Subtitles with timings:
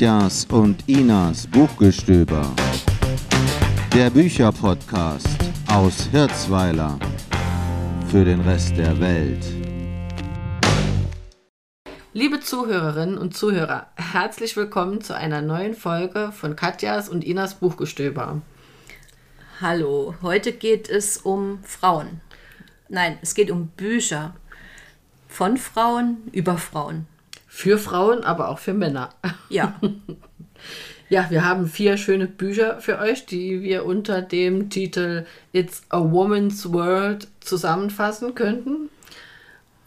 [0.00, 2.50] Katjas und Inas Buchgestöber.
[3.92, 5.28] Der Bücherpodcast
[5.70, 6.98] aus Hirzweiler
[8.08, 9.44] für den Rest der Welt.
[12.14, 18.40] Liebe Zuhörerinnen und Zuhörer, herzlich willkommen zu einer neuen Folge von Katjas und Inas Buchgestöber.
[19.60, 22.22] Hallo, heute geht es um Frauen.
[22.88, 24.34] Nein, es geht um Bücher.
[25.28, 27.06] Von Frauen über Frauen.
[27.52, 29.10] Für Frauen, aber auch für Männer.
[29.50, 29.78] Ja.
[31.08, 35.98] Ja, wir haben vier schöne Bücher für euch, die wir unter dem Titel It's a
[35.98, 38.90] Woman's World zusammenfassen könnten,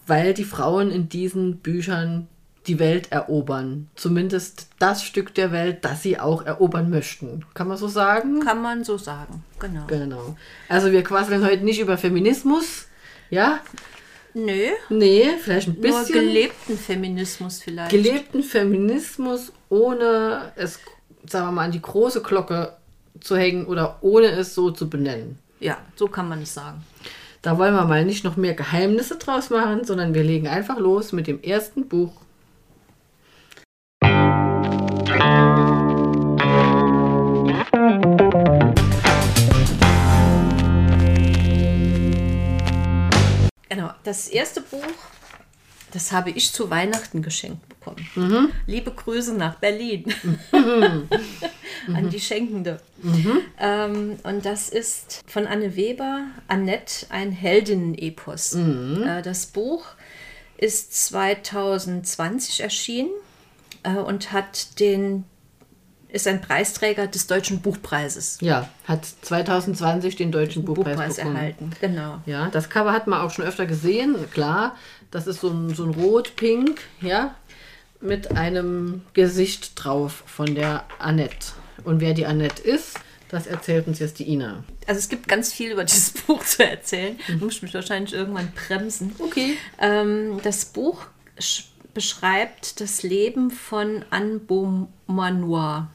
[0.05, 2.27] weil die Frauen in diesen Büchern
[2.67, 3.87] die Welt erobern.
[3.95, 7.45] Zumindest das Stück der Welt, das sie auch erobern möchten.
[7.53, 8.41] Kann man so sagen?
[8.41, 9.85] Kann man so sagen, genau.
[9.87, 10.35] Genau.
[10.67, 12.87] Also wir quasseln heute nicht über Feminismus,
[13.29, 13.61] ja?
[14.33, 16.13] Nö, Nee, vielleicht ein nur bisschen.
[16.13, 17.91] gelebten Feminismus vielleicht.
[17.91, 20.79] gelebten Feminismus, ohne es,
[21.27, 22.73] sagen wir mal, an die große Glocke
[23.19, 25.37] zu hängen oder ohne es so zu benennen.
[25.59, 26.83] ja, so kann man es sagen.
[27.41, 31.11] Da wollen wir mal nicht noch mehr Geheimnisse draus machen, sondern wir legen einfach los
[31.11, 32.13] mit dem ersten Buch.
[44.13, 44.85] Das erste Buch,
[45.91, 48.51] das habe ich zu Weihnachten geschenkt bekommen.
[48.67, 50.05] Liebe Grüße nach Berlin.
[51.87, 52.79] An die Schenkende.
[53.59, 58.53] Ähm, und das ist von Anne Weber, Annette, ein Heldinnen-Epos.
[58.53, 59.83] Äh, das Buch
[60.57, 63.09] ist 2020 erschienen
[63.81, 65.23] äh, und hat den
[66.13, 68.37] ist ein Preisträger des Deutschen Buchpreises.
[68.39, 71.71] Ja, hat 2020 den Deutschen Buchpreis, Buchpreis erhalten.
[71.81, 72.21] Genau.
[72.25, 74.77] Ja, das Cover hat man auch schon öfter gesehen, klar.
[75.11, 77.35] Das ist so ein, so ein Rot-Pink, ja,
[77.99, 81.47] mit einem Gesicht drauf von der Annette.
[81.83, 84.63] Und wer die Annette ist, das erzählt uns jetzt die Ina.
[84.85, 87.19] Also es gibt ganz viel über dieses Buch zu erzählen.
[87.27, 89.15] Ich muss mich wahrscheinlich irgendwann bremsen.
[89.19, 89.57] Okay.
[89.79, 91.05] Ähm, das Buch
[91.39, 91.63] sch-
[91.95, 95.89] beschreibt das Leben von Anne Beaumanoir.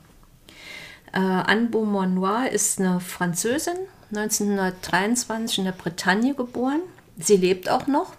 [1.13, 3.77] Äh, Anne Beaumanoir ist eine Französin,
[4.11, 6.81] 1923 in der Bretagne geboren.
[7.19, 8.15] Sie lebt auch noch.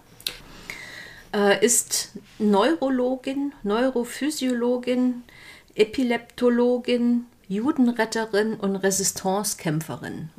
[1.34, 5.24] Äh, ist Neurologin, Neurophysiologin,
[5.76, 10.30] Epileptologin, Judenretterin und Resistancekämpferin.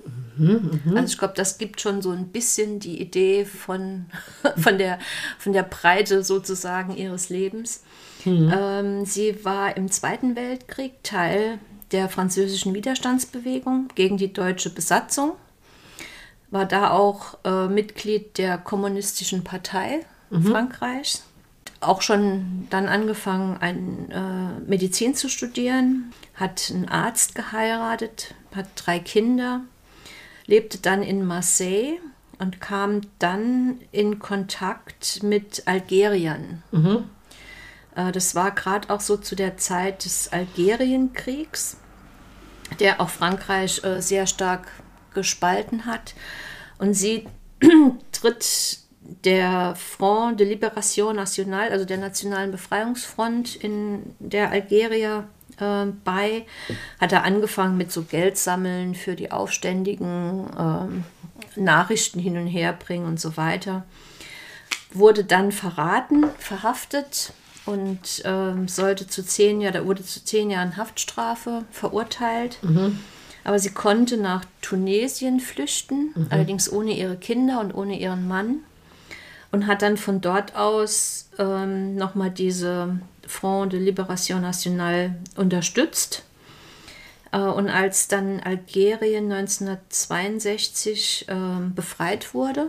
[0.94, 4.06] Also ich glaube, das gibt schon so ein bisschen die Idee von,
[4.56, 4.98] von, der,
[5.38, 7.82] von der Breite sozusagen ihres Lebens.
[8.26, 11.58] Ähm, sie war im Zweiten Weltkrieg Teil
[11.92, 15.32] der französischen Widerstandsbewegung gegen die deutsche Besatzung,
[16.50, 20.00] war da auch äh, Mitglied der Kommunistischen Partei
[20.50, 21.24] Frankreichs.
[21.80, 28.98] Auch schon dann angefangen, ein, äh, Medizin zu studieren, hat einen Arzt geheiratet, hat drei
[28.98, 29.62] Kinder
[30.50, 31.98] lebte dann in Marseille
[32.38, 36.62] und kam dann in Kontakt mit Algeriern.
[37.94, 41.76] Äh, Das war gerade auch so zu der Zeit des Algerienkriegs,
[42.78, 44.68] der auch Frankreich äh, sehr stark
[45.14, 46.14] gespalten hat.
[46.78, 47.26] Und sie
[48.12, 48.80] tritt
[49.24, 55.24] der Front de Libération Nationale, also der Nationalen Befreiungsfront in der Algerier
[55.58, 56.46] äh, bei,
[57.00, 61.04] hat er angefangen mit so Geld sammeln für die Aufständigen, ähm,
[61.56, 63.84] Nachrichten hin und her bringen und so weiter.
[64.92, 67.32] Wurde dann verraten, verhaftet
[67.66, 72.58] und ähm, sollte zu zehn Jahren, wurde zu zehn Jahren Haftstrafe verurteilt.
[73.44, 78.60] Aber sie konnte nach Tunesien flüchten, allerdings ohne ihre Kinder und ohne ihren Mann
[79.52, 86.24] und hat dann von dort aus ähm, nochmal diese Front de Libération Nationale unterstützt.
[87.32, 92.68] Äh, und als dann Algerien 1962 ähm, befreit wurde,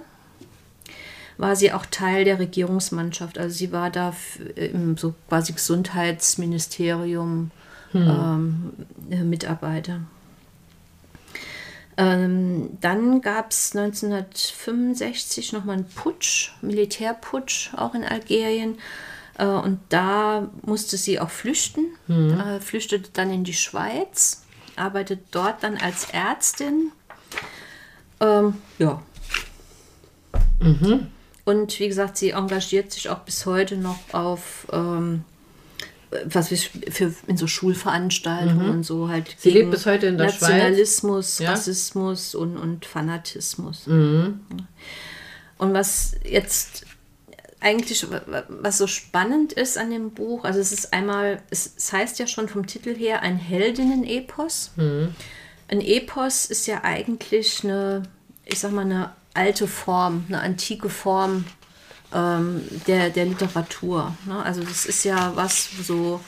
[1.42, 3.38] war sie auch Teil der Regierungsmannschaft.
[3.38, 7.52] Also sie war da f- im so quasi Gesundheitsministerium
[7.94, 8.72] ähm,
[9.10, 10.00] äh, Mitarbeiter.
[11.98, 18.78] Ähm, dann gab es 1965 nochmal einen Putsch, Militärputsch, auch in Algerien.
[19.38, 24.44] Äh, und da musste sie auch flüchten, äh, flüchtete dann in die Schweiz,
[24.78, 26.92] arbeitet dort dann als Ärztin.
[28.22, 29.02] Ähm, ja.
[31.46, 35.24] Und wie gesagt, sie engagiert sich auch bis heute noch auf ähm,
[36.26, 39.34] was ich, für in so Schulveranstaltungen und so halt Mhm.
[39.38, 40.42] Sie lebt bis heute in der Schweiz.
[40.42, 41.50] Nationalismus, Ja.
[41.50, 41.56] Mhm.
[41.56, 43.84] Rassismus und, und Fanatismus.
[43.88, 44.34] Ja.
[45.58, 46.86] Und was jetzt
[47.60, 48.06] eigentlich,
[48.50, 52.28] was so spannend ist an dem Buch, also es ist einmal, es, es heißt ja
[52.28, 54.72] schon vom Titel her ein Heldinnen-Epos.
[54.76, 55.16] Mhm.
[55.68, 58.04] Ein Epos ist ja eigentlich eine,
[58.44, 61.46] ich sag mal, eine alte Form, eine antike Form
[62.14, 64.16] ähm, der, der Literatur.
[64.26, 64.44] Ne?
[64.44, 66.20] Also das ist ja was so,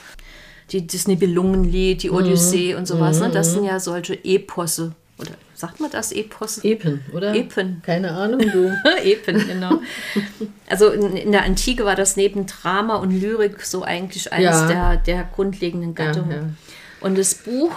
[0.72, 2.80] die, das Nibelungenlied, die Odyssee mhm.
[2.80, 3.30] und sowas, ne?
[3.30, 3.54] das mhm.
[3.54, 4.94] sind ja solche Eposse.
[5.20, 6.64] Oder sagt man das, Eposse?
[6.64, 7.36] Epen, oder?
[7.36, 7.82] Epen.
[7.86, 8.76] Keine Ahnung, du.
[9.04, 9.80] Epen, genau.
[10.68, 14.68] Also in, in, der Antike war das neben Drama und Lyrik so eigentlich eines ja.
[14.68, 16.32] der, der grundlegenden Gattungen.
[16.32, 16.50] Ja, ja.
[17.04, 17.72] Und das Buch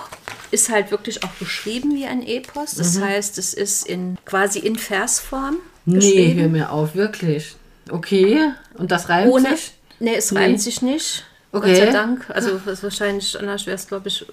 [0.50, 2.76] ist halt wirklich auch beschrieben wie ein Epos.
[2.76, 3.04] Das mhm.
[3.04, 5.56] heißt, es ist in quasi in Versform.
[5.84, 7.56] Nee, hör mir auf, wirklich.
[7.90, 9.72] Okay, und das reimt Ohne, sich?
[10.00, 10.38] Nee, es nee.
[10.38, 11.24] reimt sich nicht.
[11.52, 11.74] Okay.
[11.74, 12.30] Gott sei Dank.
[12.30, 14.26] Also wahrscheinlich anders wäre es, glaube ich.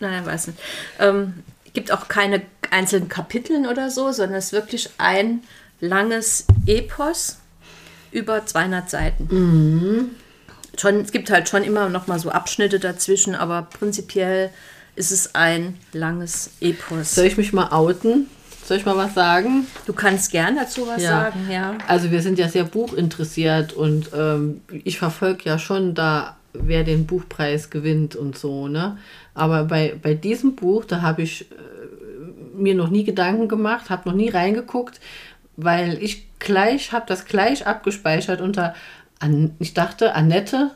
[0.00, 0.58] Nein, weiß nicht.
[0.98, 1.34] Ähm,
[1.72, 5.42] gibt auch keine einzelnen Kapiteln oder so, sondern es ist wirklich ein
[5.80, 7.38] langes Epos
[8.12, 9.28] über 200 Seiten.
[9.30, 10.10] Mhm.
[10.80, 14.48] Schon, es gibt halt schon immer noch mal so Abschnitte dazwischen, aber prinzipiell
[14.96, 17.14] ist es ein langes Epos.
[17.14, 18.28] Soll ich mich mal outen?
[18.64, 19.66] Soll ich mal was sagen?
[19.84, 21.10] Du kannst gern dazu was ja.
[21.10, 21.76] sagen, ja.
[21.86, 27.04] Also wir sind ja sehr buchinteressiert und ähm, ich verfolge ja schon da, wer den
[27.04, 28.96] Buchpreis gewinnt und so, ne?
[29.34, 31.54] Aber bei, bei diesem Buch, da habe ich äh,
[32.54, 34.98] mir noch nie Gedanken gemacht, habe noch nie reingeguckt,
[35.56, 38.74] weil ich gleich, habe das gleich abgespeichert unter,
[39.20, 40.72] An ich dachte, Annette,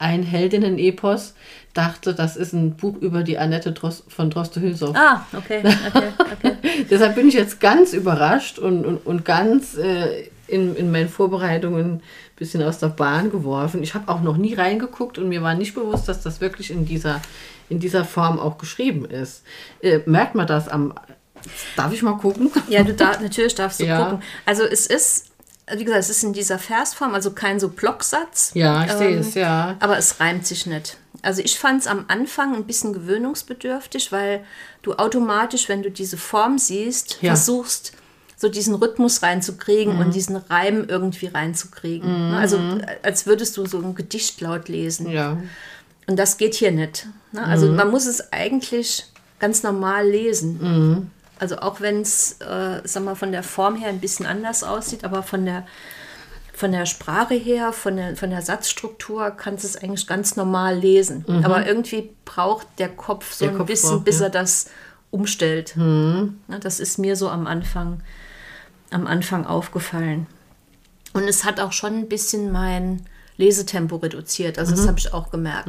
[0.00, 1.34] ein Heldinnen-Epos,
[1.74, 4.96] dachte, das ist ein Buch über die Annette Dros von Droste-Hülshoff.
[4.96, 6.84] Ah, okay, okay, okay.
[6.90, 11.96] Deshalb bin ich jetzt ganz überrascht und, und, und ganz äh, in, in meinen Vorbereitungen
[11.96, 12.02] ein
[12.36, 13.82] bisschen aus der Bahn geworfen.
[13.82, 16.86] Ich habe auch noch nie reingeguckt und mir war nicht bewusst, dass das wirklich in
[16.86, 17.20] dieser,
[17.68, 19.44] in dieser Form auch geschrieben ist.
[19.82, 20.94] Äh, merkt man das am...
[21.74, 22.50] Darf ich mal gucken?
[22.68, 24.02] Ja, du darf, natürlich darfst du ja.
[24.02, 24.22] gucken.
[24.44, 25.29] Also es ist
[25.76, 28.52] wie gesagt, es ist in dieser Versform, also kein so Blocksatz.
[28.54, 29.76] Ja, ich ähm, sehe es, ja.
[29.80, 30.96] Aber es reimt sich nicht.
[31.22, 34.44] Also ich fand es am Anfang ein bisschen gewöhnungsbedürftig, weil
[34.82, 37.34] du automatisch, wenn du diese Form siehst, ja.
[37.34, 37.92] versuchst,
[38.36, 40.00] so diesen Rhythmus reinzukriegen mhm.
[40.00, 42.30] und diesen Reim irgendwie reinzukriegen.
[42.30, 42.34] Mhm.
[42.36, 42.58] Also
[43.02, 45.10] als würdest du so ein Gedicht laut lesen.
[45.10, 45.36] Ja.
[46.06, 47.06] Und das geht hier nicht.
[47.32, 47.44] Ne?
[47.44, 47.76] Also mhm.
[47.76, 49.04] man muss es eigentlich
[49.38, 51.10] ganz normal lesen.
[51.40, 51.42] Mhm.
[51.42, 55.04] Also auch wenn es, äh, sag mal, von der Form her ein bisschen anders aussieht,
[55.04, 55.66] aber von der
[56.52, 60.76] von der Sprache her, von der, von der Satzstruktur kannst du es eigentlich ganz normal
[60.76, 61.24] lesen.
[61.26, 61.42] Mhm.
[61.42, 64.26] Aber irgendwie braucht der Kopf so der ein Kopf bisschen, braucht, bis ja.
[64.26, 64.66] er das
[65.10, 65.74] umstellt.
[65.76, 66.38] Mhm.
[66.60, 68.02] das ist mir so am Anfang,
[68.90, 70.26] am Anfang aufgefallen.
[71.14, 73.06] Und es hat auch schon ein bisschen mein
[73.38, 74.58] Lesetempo reduziert.
[74.58, 74.76] Also mhm.
[74.76, 75.68] das habe ich auch gemerkt.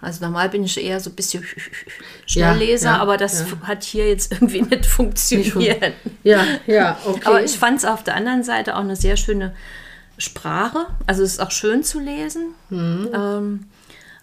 [0.00, 1.44] Also normal bin ich eher so ein bisschen
[2.26, 3.66] Schnellleser, ja, ja, aber das ja.
[3.66, 5.94] hat hier jetzt irgendwie nicht funktioniert.
[6.22, 7.22] Ja, ja, okay.
[7.24, 9.54] Aber ich fand es auf der anderen Seite auch eine sehr schöne
[10.18, 10.86] Sprache.
[11.06, 12.54] Also es ist auch schön zu lesen.
[12.70, 13.08] Mhm.
[13.12, 13.66] Ähm,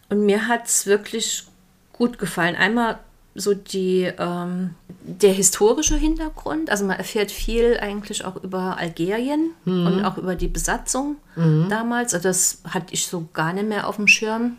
[0.09, 1.45] und mir hat es wirklich
[1.93, 2.55] gut gefallen.
[2.55, 2.99] Einmal
[3.33, 6.69] so die, ähm, der historische Hintergrund.
[6.69, 9.87] Also man erfährt viel eigentlich auch über Algerien mhm.
[9.87, 11.67] und auch über die Besatzung mhm.
[11.69, 12.13] damals.
[12.13, 14.57] Also das hatte ich so gar nicht mehr auf dem Schirm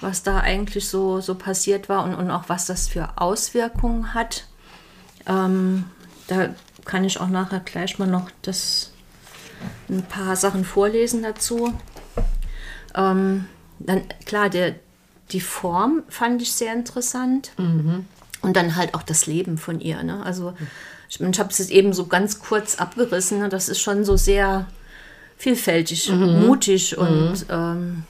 [0.00, 4.44] was da eigentlich so, so passiert war und, und auch was das für Auswirkungen hat.
[5.26, 5.84] Ähm,
[6.28, 6.54] da
[6.84, 8.92] kann ich auch nachher gleich mal noch das,
[9.88, 11.74] ein paar Sachen vorlesen dazu.
[12.94, 13.46] Ähm,
[13.78, 14.76] dann klar, der,
[15.32, 17.52] die Form fand ich sehr interessant.
[17.58, 18.06] Mhm.
[18.42, 20.02] Und dann halt auch das Leben von ihr.
[20.02, 20.22] Ne?
[20.24, 20.54] Also
[21.08, 23.40] ich, ich habe es eben so ganz kurz abgerissen.
[23.40, 23.48] Ne?
[23.48, 24.66] Das ist schon so sehr
[25.36, 26.46] vielfältig, mhm.
[26.46, 27.50] mutig und mhm.
[27.50, 28.02] ähm,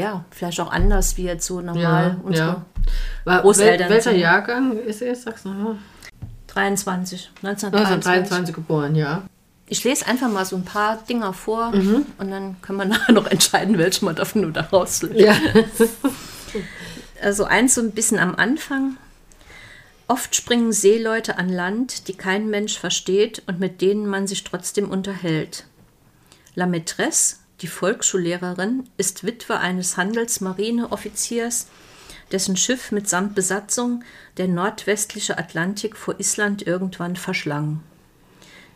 [0.00, 2.62] ja, vielleicht auch anders wie jetzt so normal ja, unsere
[3.26, 3.40] ja.
[3.40, 3.88] Großeltern.
[3.88, 5.14] Wel welcher Jahrgang ist er?
[5.14, 5.76] Sag's nochmal.
[6.48, 7.72] 23, 1923.
[7.72, 9.22] 1923 geboren, ja.
[9.66, 12.06] Ich lese einfach mal so ein paar Dinger vor mhm.
[12.18, 15.20] und dann können wir nachher noch entscheiden, welche man davon nur da rauslöst.
[15.20, 15.36] Ja.
[17.22, 18.96] also eins so ein bisschen am Anfang.
[20.08, 24.90] Oft springen Seeleute an Land, die kein Mensch versteht und mit denen man sich trotzdem
[24.90, 25.66] unterhält.
[26.56, 31.66] La Maîtresse, die Volksschullehrerin ist Witwe eines Handelsmarineoffiziers,
[32.32, 34.02] dessen Schiff mitsamt Besatzung
[34.36, 37.80] der nordwestliche Atlantik vor Island irgendwann verschlang.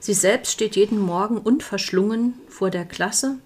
[0.01, 3.39] Sie selbst steht jeden Morgen unverschlungen vor der Klasse,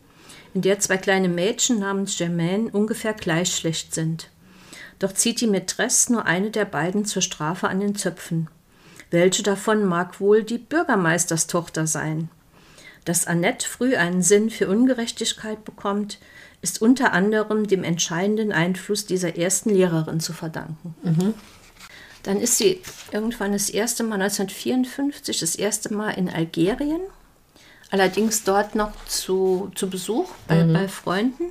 [0.55, 4.31] in der zwei kleine Mädchen namens Germaine ungefähr gleich schlecht sind.
[4.99, 8.49] Doch zieht die Mätresse nur eine der beiden zur Strafe an den Zöpfen.
[9.11, 12.29] Welche davon mag wohl die Bürgermeisterstochter sein?
[13.09, 16.19] Dass Annette früh einen Sinn für Ungerechtigkeit bekommt,
[16.61, 20.95] ist unter anderem dem entscheidenden Einfluss dieser ersten Lehrerin zu verdanken.
[21.03, 21.33] Mhm.
[22.25, 27.01] Dann ist sie irgendwann das erste Mal 1954, das erste Mal in Algerien.
[27.91, 30.73] allerdings dort noch zu, zu Besuch bei, Mhm.
[30.75, 31.45] bei Freunden.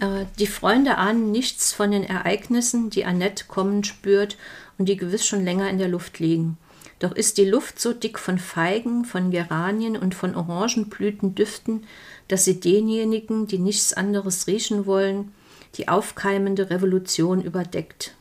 [0.00, 4.36] Äh, die Freunde ahnen nichts von den Ereignissen, die Annette kommen spürt
[4.76, 6.58] und die gewiss schon länger in der Luft liegen.
[7.02, 11.82] Doch ist die Luft so dick von Feigen, von Geranien und von Orangenblütendüften,
[12.28, 15.32] dass sie denjenigen, die nichts anderes riechen wollen,
[15.74, 18.14] die aufkeimende Revolution überdeckt.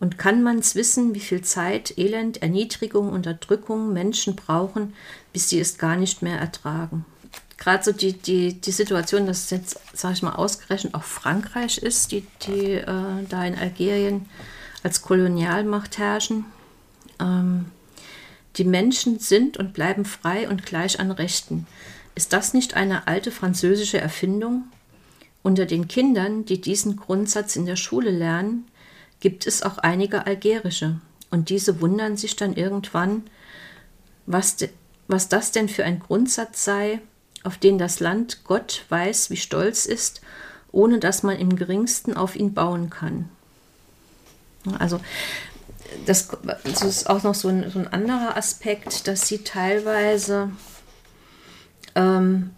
[0.00, 4.92] Und kann man's wissen, wie viel Zeit, Elend, Erniedrigung, Unterdrückung Menschen brauchen,
[5.32, 7.04] bis sie es gar nicht mehr ertragen?
[7.56, 11.78] Gerade so die, die, die Situation, dass es jetzt, sage ich mal, ausgerechnet auch Frankreich
[11.78, 14.28] ist, die, die äh, da in Algerien
[14.82, 16.46] als Kolonialmacht herrschen.
[17.20, 17.66] Ähm,
[18.56, 21.66] die Menschen sind und bleiben frei und gleich an Rechten.
[22.14, 24.64] Ist das nicht eine alte französische Erfindung?
[25.42, 28.66] Unter den Kindern, die diesen Grundsatz in der Schule lernen,
[29.20, 31.00] gibt es auch einige algerische.
[31.30, 33.24] Und diese wundern sich dann irgendwann,
[34.26, 34.70] was, de,
[35.08, 37.00] was das denn für ein Grundsatz sei,
[37.42, 40.20] auf den das Land Gott weiß, wie stolz ist,
[40.72, 43.28] ohne dass man im geringsten auf ihn bauen kann.
[44.78, 45.00] Also
[46.06, 46.28] das,
[46.64, 50.50] das ist auch noch so ein, so ein anderer Aspekt, dass sie teilweise,
[51.94, 52.50] ähm,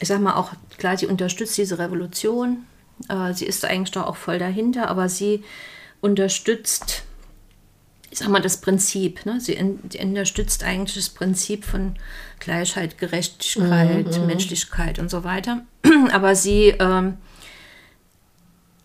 [0.00, 2.66] ich sag mal auch, klar, sie unterstützt diese Revolution,
[3.08, 5.44] äh, sie ist eigentlich da auch voll dahinter, aber sie
[6.00, 7.04] unterstützt,
[8.10, 9.24] ich sag mal, das Prinzip.
[9.26, 9.40] Ne?
[9.40, 11.94] Sie, in, sie unterstützt eigentlich das Prinzip von
[12.40, 15.62] Gleichheit, Gerechtigkeit, Mhm, Menschlichkeit und so weiter.
[16.12, 17.18] Aber sie, ähm,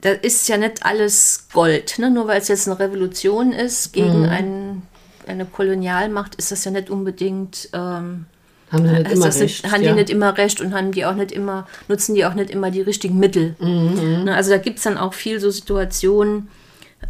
[0.06, 1.98] da ist ja nicht alles Gold.
[1.98, 2.12] Ne?
[2.12, 4.30] Nur weil es jetzt eine Revolution ist gegen Mhm.
[4.30, 4.82] ein,
[5.26, 7.70] eine Kolonialmacht, ist das ja nicht unbedingt.
[7.74, 8.28] Ähm,
[8.72, 9.72] Haben sie nicht recht.
[9.72, 9.92] haben ja.
[9.94, 12.70] die nicht immer recht und haben die auch nicht immer, nutzen die auch nicht immer
[12.70, 13.56] die richtigen Mittel.
[13.60, 16.50] Mhm, Ne, Also da gibt es dann auch viel so Situationen,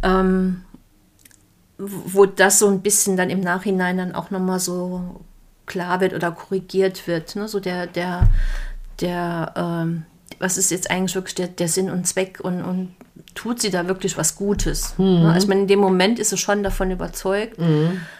[0.02, 0.62] ähm,
[1.78, 5.20] wo das so ein bisschen dann im Nachhinein dann auch nochmal so
[5.66, 7.36] klar wird oder korrigiert wird.
[7.36, 7.46] Ne?
[7.48, 8.28] So der, der,
[9.02, 10.04] der, ähm,
[10.38, 12.94] was ist jetzt eigentlich wirklich der, der Sinn und Zweck und, und
[13.34, 14.94] tut sie da wirklich was Gutes?
[14.98, 15.32] Ne?
[15.32, 17.58] Also ich meine, in dem Moment ist sie schon davon überzeugt,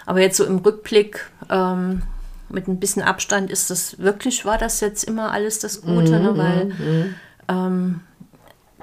[0.07, 2.03] aber jetzt so im Rückblick ähm,
[2.49, 6.37] mit ein bisschen Abstand ist das wirklich, war das jetzt immer alles das Gute, ne?
[6.37, 7.15] weil
[7.49, 8.01] ähm,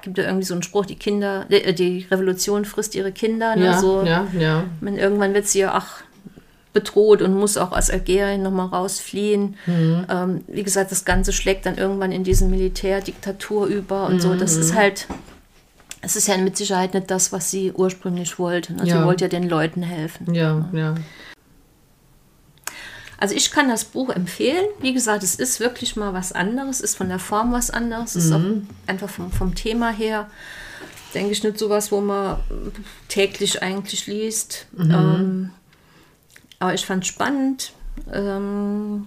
[0.04, 3.56] gibt ja irgendwie so einen Spruch, die Kinder, die, die Revolution frisst ihre Kinder.
[3.56, 3.64] Ne?
[3.64, 4.64] ja, so, ja, ja.
[4.80, 6.02] wenn irgendwann wird sie ja ach,
[6.74, 9.56] bedroht und muss auch aus Algerien nochmal rausfliehen.
[9.66, 10.06] Mhm.
[10.10, 14.34] Ähm, wie gesagt, das Ganze schlägt dann irgendwann in diese Militärdiktatur über und so.
[14.34, 14.60] Das Mhm.
[14.60, 15.06] ist halt,
[16.02, 18.74] es ist ja mit Sicherheit nicht das, was sie ursprünglich wollte.
[18.74, 18.84] Ne?
[18.84, 18.98] Ja.
[19.00, 20.34] Sie wollte ja den Leuten helfen.
[20.34, 20.94] Ja, ja.
[23.18, 24.66] Also ich kann das Buch empfehlen.
[24.80, 28.32] Wie gesagt, es ist wirklich mal was anderes, ist von der Form was anderes, ist
[28.32, 28.40] auch
[28.86, 30.28] einfach vom, vom Thema her,
[31.14, 32.36] denke ich, nicht sowas, wo man
[33.08, 34.66] täglich eigentlich liest.
[34.78, 35.50] Ähm,
[36.64, 37.72] aber ich fand es spannend.
[38.12, 39.06] Ähm,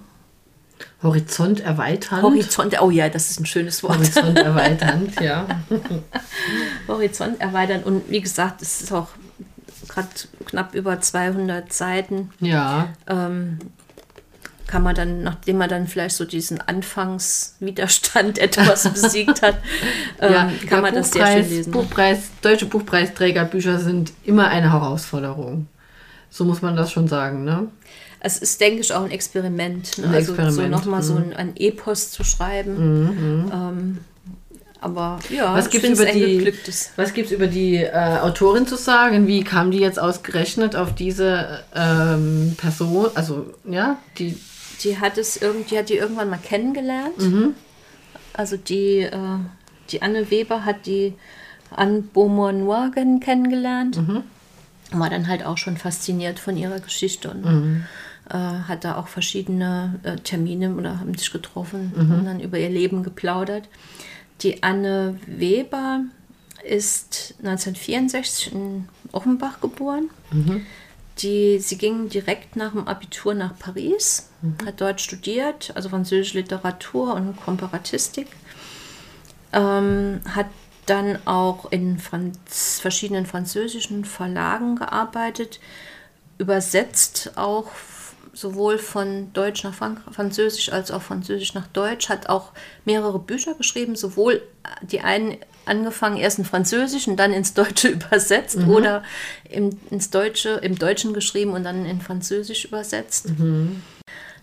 [1.02, 2.22] Horizont erweiternd.
[2.22, 3.98] Horizont, oh ja, das ist ein schönes Wort.
[3.98, 5.48] Horizont erweiternd, ja.
[6.88, 7.82] Horizont erweitern.
[7.84, 9.08] Und wie gesagt, es ist auch
[9.88, 10.08] gerade
[10.46, 12.30] knapp über 200 Seiten.
[12.40, 13.58] Ja, ähm,
[14.68, 19.58] kann man dann, nachdem man dann vielleicht so diesen Anfangswiderstand etwas besiegt hat,
[20.20, 20.52] ähm, ja.
[20.68, 21.72] kann man das sehr Buchpreis, schön lesen.
[21.72, 25.68] Buchpreis, deutsche Buchpreisträgerbücher sind immer eine Herausforderung.
[26.30, 27.68] So muss man das schon sagen, ne?
[28.20, 29.98] Es ist, denke ich, auch ein Experiment.
[29.98, 30.08] Ne?
[30.08, 30.72] Ein also so Experiment, Mhm.
[30.72, 33.50] nochmal so ein, ein Epos zu schreiben.
[33.52, 33.98] Ähm,
[34.82, 36.54] aber ja, Was gibt's find's über die-.
[36.96, 39.28] Was gibt es über die äh, Autorin zu sagen?
[39.28, 43.08] Wie kam die jetzt ausgerechnet auf diese ähm, Person?
[43.16, 44.38] Also, ja, die.
[44.84, 47.18] Die hat es irgendwie, hat die irgendwann mal kennengelernt.
[47.18, 47.56] Mhm.
[48.34, 49.12] Also die, äh,
[49.90, 51.16] die Anne Weber hat die
[51.72, 53.98] Anne Beaumont kennengelernt.
[53.98, 54.24] Mhm.
[54.92, 57.86] War dann halt auch schon fasziniert von ihrer Geschichte und Mhm.
[58.30, 62.12] äh, hat da auch verschiedene äh, Termine oder haben sich getroffen Mhm.
[62.16, 63.68] und dann über ihr Leben geplaudert.
[64.42, 66.02] Die Anne Weber
[66.64, 70.10] ist 1964 in Offenbach geboren.
[71.20, 74.30] Die, sie ging direkt nach dem Abitur nach Paris,
[74.66, 78.28] hat dort studiert, also französische Literatur und Komparatistik.
[79.54, 80.48] Ähm, hat
[80.90, 85.60] dann auch in Franz verschiedenen französischen Verlagen gearbeitet,
[86.38, 87.72] übersetzt auch
[88.34, 92.52] sowohl von Deutsch nach Frank Französisch als auch Französisch nach Deutsch, hat auch
[92.86, 97.88] mehrere Bücher geschrieben, sowohl äh, die einen angefangen erst in Französisch und dann ins Deutsche
[97.90, 99.04] übersetzt oder
[99.50, 103.28] im, ins Deutsche, im Deutschen geschrieben und dann in Französisch übersetzt.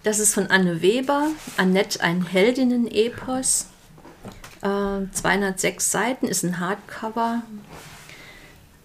[0.02, 3.68] Das ist von Anne Weber, Annette, ein Heldinnen-Epos.
[4.64, 7.42] Äh, 206 Seiten, ist ein Hardcover.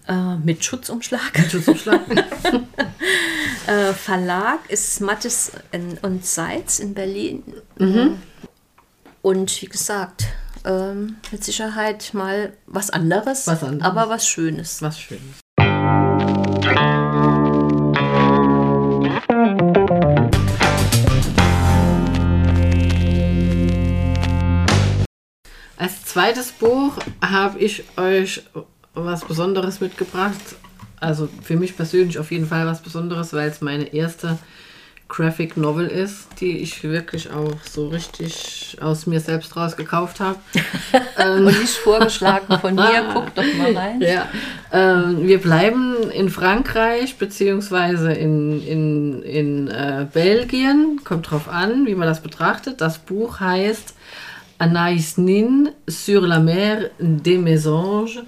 [0.07, 1.38] Äh, mit Schutzumschlag.
[1.38, 2.01] Mit Schutzumschlag.
[3.67, 5.51] äh, Verlag ist Mattes
[6.01, 7.43] und Seitz in Berlin.
[7.77, 8.21] Mhm.
[9.21, 10.25] Und wie gesagt,
[10.65, 13.86] ähm, mit Sicherheit mal was anderes, Was anderes.
[13.86, 14.81] aber was Schönes.
[14.81, 15.39] Was Schönes.
[25.79, 28.43] Als zweites Buch habe ich euch
[28.93, 30.36] was Besonderes mitgebracht.
[31.00, 34.38] Also für mich persönlich auf jeden Fall was Besonderes, weil es meine erste
[35.07, 40.38] Graphic Novel ist, die ich wirklich auch so richtig aus mir selbst raus gekauft habe.
[41.17, 44.01] Und nicht vorgeschlagen von mir, guck doch mal rein.
[44.01, 44.27] Ja,
[44.74, 51.00] ähm, wir bleiben in Frankreich beziehungsweise in, in, in äh, Belgien.
[51.05, 52.81] Kommt drauf an, wie man das betrachtet.
[52.81, 53.95] Das Buch heißt
[54.60, 58.20] Anaïs Nin sur la mer des Mésanges.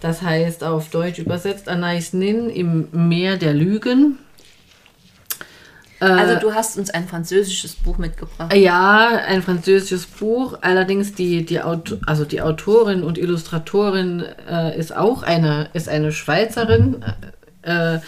[0.00, 4.18] Das heißt auf Deutsch übersetzt Anaïs Nin im Meer der Lügen.
[6.00, 8.54] Also du hast uns ein französisches Buch mitgebracht.
[8.54, 10.58] Ja, ein französisches Buch.
[10.60, 16.12] Allerdings die, die, Auto, also die Autorin und Illustratorin äh, ist auch eine, ist eine
[16.12, 17.04] Schweizerin
[17.62, 17.98] äh,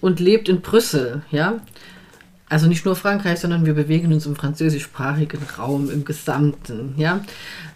[0.00, 1.22] und lebt in Brüssel.
[1.30, 1.60] Ja?
[2.54, 6.94] Also nicht nur Frankreich, sondern wir bewegen uns im französischsprachigen Raum im Gesamten.
[6.96, 7.24] Ja?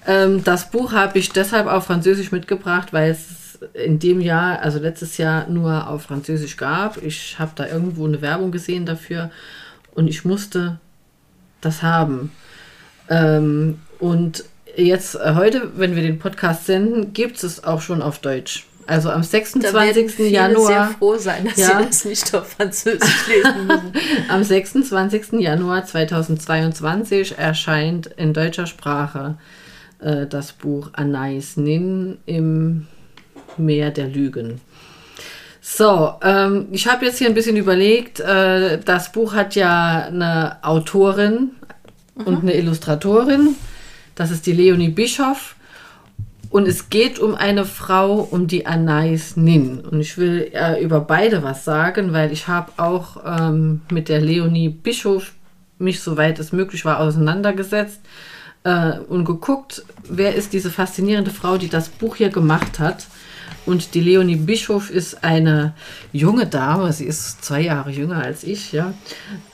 [0.06, 4.78] Ähm, das Buch habe ich deshalb auf Französisch mitgebracht, weil es in dem Jahr, also
[4.78, 7.02] letztes Jahr, nur auf Französisch gab.
[7.02, 9.32] Ich habe da irgendwo eine Werbung gesehen dafür
[9.96, 10.78] und ich musste
[11.60, 12.30] das haben.
[13.08, 14.44] Ähm, und
[14.76, 18.67] jetzt, äh, heute, wenn wir den Podcast senden, gibt es auch schon auf Deutsch.
[18.88, 20.10] Also am Da werden 26.
[20.16, 20.66] viele Januar.
[20.66, 21.78] sehr froh sein, dass Ja.
[21.80, 23.92] sie das nicht auf Französisch lesen müssen.
[24.30, 25.32] Am 26.
[25.40, 29.36] Januar 2022 erscheint in deutscher Sprache
[30.00, 32.86] äh, das Buch Anais Nin im
[33.58, 34.60] Meer der Lügen.
[35.60, 40.56] So, ähm, ich habe jetzt hier ein bisschen überlegt, äh, das Buch hat ja eine
[40.62, 41.50] Autorin
[42.24, 43.54] und eine Illustratorin.
[44.14, 45.56] Das ist die Leonie Bischoff.
[46.50, 49.80] Und es geht um eine Frau, um die Anais Nin.
[49.80, 54.20] Und ich will äh, über beide was sagen, weil ich habe auch ähm, mit der
[54.20, 55.32] Leonie Bischof
[55.78, 58.00] mich, soweit es möglich war, auseinandergesetzt
[58.64, 63.06] äh, und geguckt, wer ist diese faszinierende Frau, die das Buch hier gemacht hat.
[63.66, 65.74] Und die Leonie Bischof ist eine
[66.12, 68.94] junge Dame, sie ist zwei Jahre jünger als ich, ja.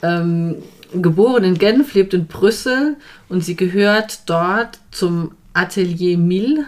[0.02, 0.56] Ähm,
[0.92, 2.96] geboren in Genf, lebt in Brüssel
[3.28, 6.66] und sie gehört dort zum Atelier Mille.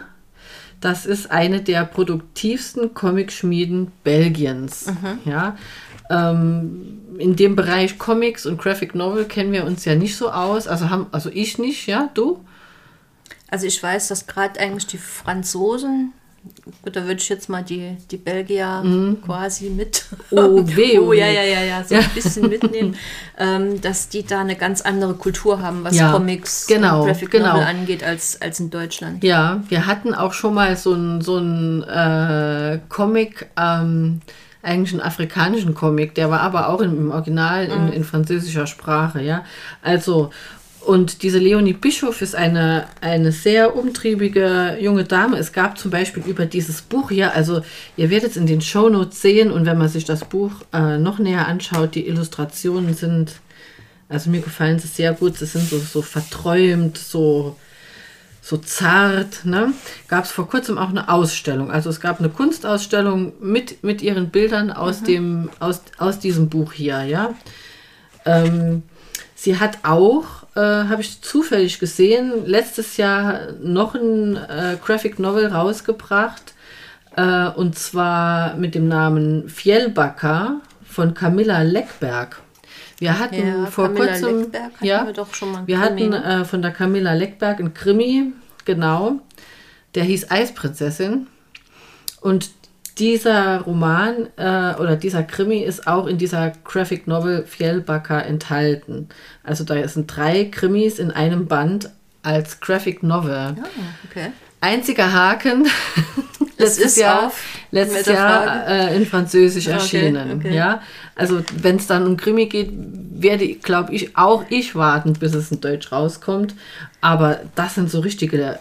[0.80, 4.86] Das ist eine der produktivsten Comicschmieden Belgiens.
[5.24, 5.56] Ja,
[6.10, 10.68] ähm, in dem Bereich Comics und Graphic Novel kennen wir uns ja nicht so aus.
[10.68, 12.44] Also haben, also ich nicht, ja, du?
[13.48, 16.12] Also ich weiß, dass gerade eigentlich die Franzosen,
[16.82, 18.82] gut, da würde ich jetzt mal die, die Belgier
[19.24, 20.04] quasi mit.
[20.30, 20.38] Mhm.
[20.38, 22.96] Oh, weh, oh, oh, ja, ja, ja, ja, so ein bisschen mitnehmen,
[23.38, 27.30] ähm, dass die da eine ganz andere Kultur haben, was Ja, Comics genau, und Graphic
[27.30, 27.54] genau.
[27.54, 29.22] Novel angeht, als, als in Deutschland.
[29.24, 34.20] Ja, wir hatten auch schon mal so einen so einen, äh, Comic, ähm,
[34.62, 39.22] eigentlich einen afrikanischen Comic, der war aber auch im, im Original in, in französischer Sprache,
[39.22, 39.44] ja.
[39.80, 40.30] Also,
[40.86, 45.36] und diese Leonie Bischof ist eine, eine sehr umtriebige junge Dame.
[45.36, 47.62] Es gab zum Beispiel über dieses Buch hier, also
[47.96, 51.18] ihr werdet es in den Shownotes sehen und wenn man sich das Buch äh, noch
[51.18, 53.32] näher anschaut, die Illustrationen sind,
[54.08, 57.56] also mir gefallen sie sehr gut, sie sind so, so verträumt, so
[58.46, 59.44] so zart.
[59.44, 59.72] Ne?
[60.06, 61.72] Gab es vor kurzem auch eine Ausstellung.
[61.72, 66.72] Also es gab eine Kunstausstellung mit, mit ihren Bildern aus, dem, aus, aus diesem Buch
[66.72, 67.02] hier.
[67.02, 67.34] Ja?
[68.24, 68.84] Ähm,
[69.34, 75.48] sie hat auch, äh, habe ich zufällig gesehen, letztes Jahr noch ein äh, Graphic Novel
[75.48, 76.54] rausgebracht.
[77.16, 82.40] Äh, und zwar mit dem Namen Fjellbacka von Camilla Leckberg.
[82.98, 86.00] Wir hatten Ja, vor Camilla kurzem, Leckberg hatten ja, wir doch schon mal wir Krimi,
[86.00, 86.40] hatten ne?
[86.40, 88.32] äh, von der Camilla Leckberg einen Krimi,
[88.64, 89.20] genau,
[89.94, 91.26] der hieß Eisprinzessin.
[92.20, 92.55] Und
[92.98, 99.08] dieser Roman äh, oder dieser Krimi ist auch in dieser Graphic Novel Fjellbacka enthalten.
[99.42, 101.90] Also da sind drei Krimis in einem Band
[102.22, 103.54] als Graphic Novel.
[103.58, 103.66] Ah,
[104.08, 104.32] okay.
[104.60, 105.68] Einziger Haken.
[106.58, 107.32] Es letztes ist Jahr,
[107.70, 110.38] letztes Jahr äh, in Französisch Okay, erschienen.
[110.38, 110.54] okay.
[110.54, 110.80] Ja,
[111.14, 115.50] also wenn es dann um Krimi geht, werde, glaube ich, auch ich warten, bis es
[115.52, 116.54] in Deutsch rauskommt.
[117.02, 118.58] Aber das sind so richtige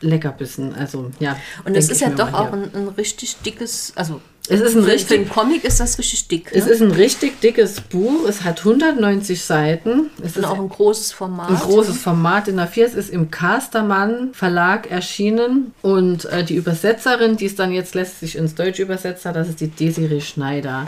[0.00, 0.74] Leckerbissen.
[0.74, 1.36] Also ja.
[1.64, 4.90] Und es ist ja doch auch ein, ein richtig dickes, also Es ist ein für,
[4.90, 6.50] richtig- einen Comic ist das richtig dick.
[6.52, 6.70] Es ne?
[6.72, 8.26] ist ein richtig dickes Buch.
[8.28, 10.10] Es hat 190 Seiten.
[10.22, 11.50] Es Und ist auch ein großes Format.
[11.50, 12.84] ein großes Format in A4.
[12.84, 15.72] Es ist im Castermann Verlag erschienen.
[15.82, 19.60] Und äh, die Übersetzerin, die es dann jetzt letztlich ins Deutsche übersetzt hat, das ist
[19.60, 20.86] die Desiree Schneider.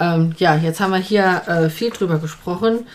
[0.00, 2.86] Ähm, ja, jetzt haben wir hier äh, viel drüber gesprochen,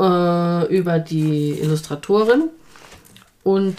[0.00, 2.48] äh, über die Illustratorin.
[3.42, 3.76] Und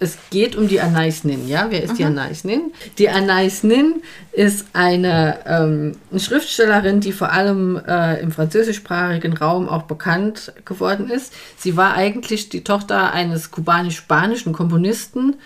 [0.00, 1.66] es geht um die Anais Nin, ja?
[1.70, 2.72] Wer ist die Anais Nin?
[2.98, 4.02] Die Anais Nin
[4.32, 11.32] ist eine, ähm, Schriftstellerin, die vor allem äh, im französischsprachigen Raum auch bekannt geworden ist.
[11.56, 15.36] Sie war eigentlich die Tochter eines kubanisch-spanischen Komponisten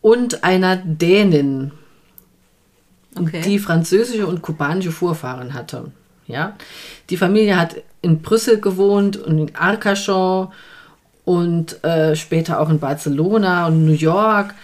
[0.00, 1.72] und einer Dänin,
[3.14, 3.42] Okay.
[3.42, 5.92] die französische und kubanische Vorfahren hatte.
[6.26, 6.56] Ja?
[7.10, 10.48] Die Familie hat in Brüssel gewohnt und in Arcachon
[11.24, 14.54] und äh, später auch in Barcelona und New York.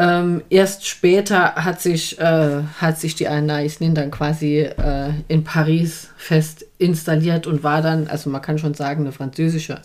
[0.00, 5.42] Ähm, erst später hat sich, äh, hat sich die Anais Nin dann quasi äh, in
[5.42, 9.80] Paris fest installiert und war dann, also man kann schon sagen, eine französische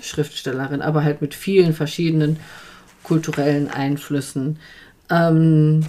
[0.00, 2.38] Schriftstellerin, aber halt mit vielen verschiedenen
[3.02, 4.58] kulturellen Einflüssen.
[5.10, 5.84] Ähm,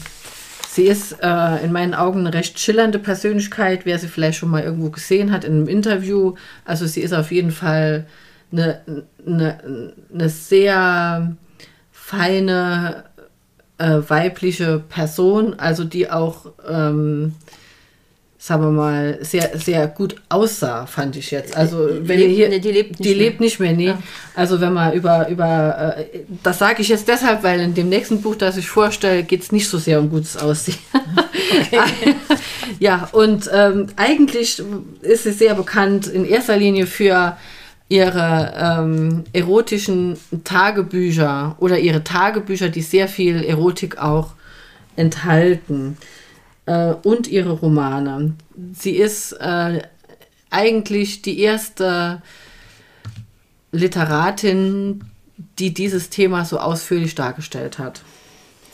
[0.77, 4.61] Sie ist äh, in meinen Augen eine recht schillernde Persönlichkeit, wer sie vielleicht schon mal
[4.61, 6.35] irgendwo gesehen hat in einem Interview.
[6.65, 8.05] Also sie ist auf jeden Fall
[8.51, 8.81] eine,
[9.25, 11.35] eine, eine sehr
[11.91, 13.03] feine
[13.77, 17.33] äh, weibliche Person, also die auch, ähm,
[18.39, 21.55] sagen wir mal, sehr, sehr gut aussah, fand ich jetzt.
[21.57, 23.17] Also wenn lebt- hier, nee, die lebt nicht die mehr.
[23.25, 23.93] lebt nicht mehr, nee.
[24.35, 26.05] Also wenn man über, über äh,
[26.43, 29.51] das sage ich jetzt deshalb, weil in dem nächsten Buch, das ich vorstelle, geht es
[29.51, 30.77] nicht so sehr um gutes Aussehen.
[32.79, 34.61] ja, und ähm, eigentlich
[35.01, 37.35] ist sie sehr bekannt in erster Linie für
[37.89, 44.33] ihre ähm, erotischen Tagebücher oder ihre Tagebücher, die sehr viel Erotik auch
[44.95, 45.97] enthalten
[46.65, 48.33] äh, und ihre Romane.
[48.73, 49.81] Sie ist äh,
[50.49, 52.21] eigentlich die erste
[53.71, 55.03] Literatin,
[55.59, 58.01] die dieses Thema so ausführlich dargestellt hat.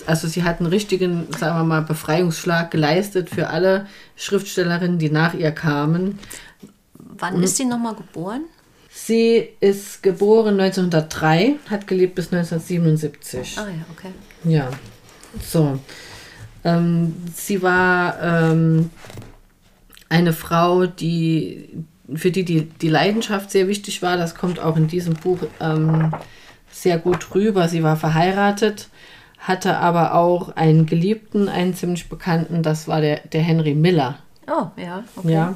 [0.06, 5.34] Also sie hat einen richtigen, sagen wir mal, Befreiungsschlag geleistet für alle Schriftstellerinnen, die nach
[5.34, 6.19] ihr kamen.
[6.97, 8.41] Wann ist sie nochmal geboren?
[8.95, 13.58] Sie ist geboren 1903, hat gelebt bis 1977.
[13.58, 14.12] Ah ja, okay.
[14.43, 14.69] Ja,
[15.41, 15.79] so.
[16.63, 18.91] Ähm, sie war ähm,
[20.10, 21.69] eine Frau, die,
[22.13, 24.15] für die, die die Leidenschaft sehr wichtig war.
[24.15, 26.13] Das kommt auch in diesem Buch ähm,
[26.71, 27.67] sehr gut rüber.
[27.67, 28.89] Sie war verheiratet,
[29.39, 34.19] hatte aber auch einen Geliebten, einen ziemlich bekannten, das war der, der Henry Miller.
[34.47, 35.34] Oh, ja, okay.
[35.34, 35.56] Ja.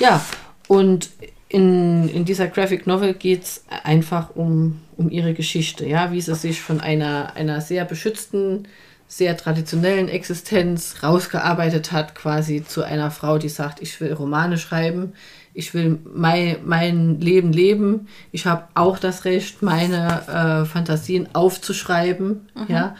[0.00, 0.24] Ja,
[0.68, 1.10] und
[1.48, 6.34] in, in dieser Graphic Novel geht es einfach um, um ihre Geschichte, ja, wie sie
[6.34, 8.68] sich von einer, einer sehr beschützten,
[9.06, 15.14] sehr traditionellen Existenz rausgearbeitet hat, quasi zu einer Frau, die sagt, ich will Romane schreiben,
[15.54, 22.48] ich will mein, mein Leben leben, ich habe auch das Recht, meine äh, Fantasien aufzuschreiben,
[22.68, 22.96] ja.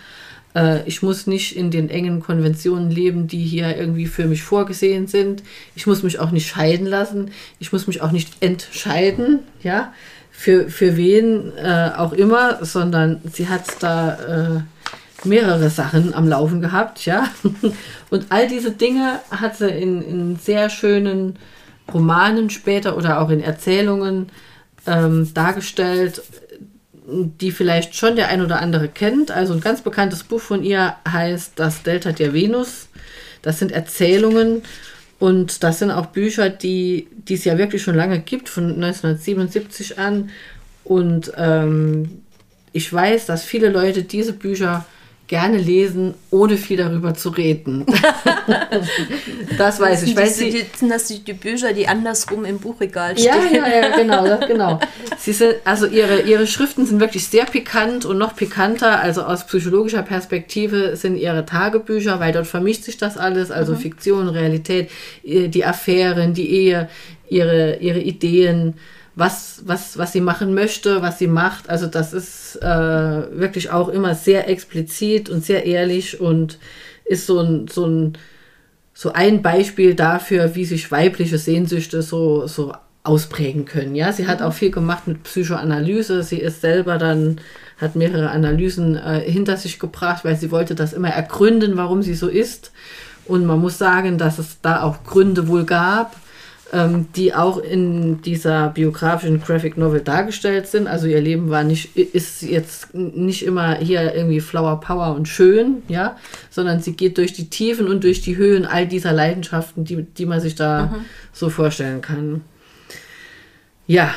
[0.54, 5.06] Äh, Ich muss nicht in den engen Konventionen leben, die hier irgendwie für mich vorgesehen
[5.06, 5.42] sind.
[5.74, 7.30] Ich muss mich auch nicht scheiden lassen.
[7.58, 9.92] Ich muss mich auch nicht entscheiden, ja,
[10.30, 16.60] für, für wen äh, auch immer, sondern sie hat da äh, mehrere Sachen am Laufen
[16.60, 17.28] gehabt, ja.
[18.10, 21.36] Und all diese Dinge hat sie in, in sehr schönen
[21.92, 24.28] Romanen später oder auch in Erzählungen
[24.86, 26.22] ähm, dargestellt,
[27.08, 29.30] die vielleicht schon der ein oder andere kennt.
[29.30, 32.88] Also ein ganz bekanntes Buch von ihr heißt Das Delta der Venus.
[33.42, 34.62] Das sind Erzählungen
[35.18, 39.98] und das sind auch Bücher, die, die es ja wirklich schon lange gibt, von 1977
[39.98, 40.30] an.
[40.84, 42.22] Und ähm,
[42.72, 44.84] ich weiß, dass viele Leute diese Bücher
[45.28, 47.84] gerne lesen, ohne viel darüber zu reden.
[49.58, 50.16] das weiß ich.
[50.16, 53.56] Weil sie, sind, das die, die Bücher, die andersrum im Buchregal ja, stehen?
[53.56, 54.80] ja, ja, genau, das, genau.
[55.18, 59.00] Sie sind, also ihre, ihre Schriften sind wirklich sehr pikant und noch pikanter.
[59.00, 64.28] Also aus psychologischer Perspektive sind ihre Tagebücher, weil dort vermischt sich das alles, also Fiktion,
[64.28, 64.90] Realität,
[65.24, 66.88] äh, die Affären, die Ehe,
[67.28, 68.74] ihre, ihre Ideen,
[69.18, 71.68] was, was, was sie machen möchte, was sie macht.
[71.68, 76.58] Also das ist äh, wirklich auch immer sehr explizit und sehr ehrlich und
[77.04, 78.18] ist so ein, so ein
[78.94, 82.72] so ein Beispiel dafür, wie sich weibliche Sehnsüchte so, so
[83.04, 83.94] ausprägen können.
[83.94, 86.24] Ja, sie hat auch viel gemacht mit Psychoanalyse.
[86.24, 87.40] Sie ist selber dann,
[87.80, 92.14] hat mehrere Analysen äh, hinter sich gebracht, weil sie wollte das immer ergründen, warum sie
[92.14, 92.72] so ist.
[93.24, 96.16] Und man muss sagen, dass es da auch Gründe wohl gab.
[96.72, 100.86] Ähm, die auch in dieser biografischen Graphic Novel dargestellt sind.
[100.86, 105.82] Also ihr Leben war nicht, ist jetzt nicht immer hier irgendwie Flower Power und schön,
[105.88, 106.16] ja,
[106.50, 110.26] sondern sie geht durch die Tiefen und durch die Höhen all dieser Leidenschaften, die, die
[110.26, 111.04] man sich da mhm.
[111.32, 112.42] so vorstellen kann.
[113.88, 114.14] Ja,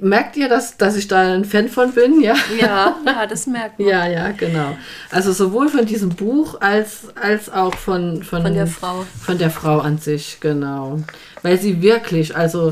[0.00, 2.22] merkt ihr, dass, dass ich da ein Fan von bin?
[2.22, 3.88] Ja, ja, ja das merkt man.
[3.88, 4.76] ja, ja, genau.
[5.10, 9.04] Also sowohl von diesem Buch als, als auch von, von, von der Frau.
[9.20, 11.00] Von der Frau an sich, genau.
[11.42, 12.70] Weil sie wirklich, also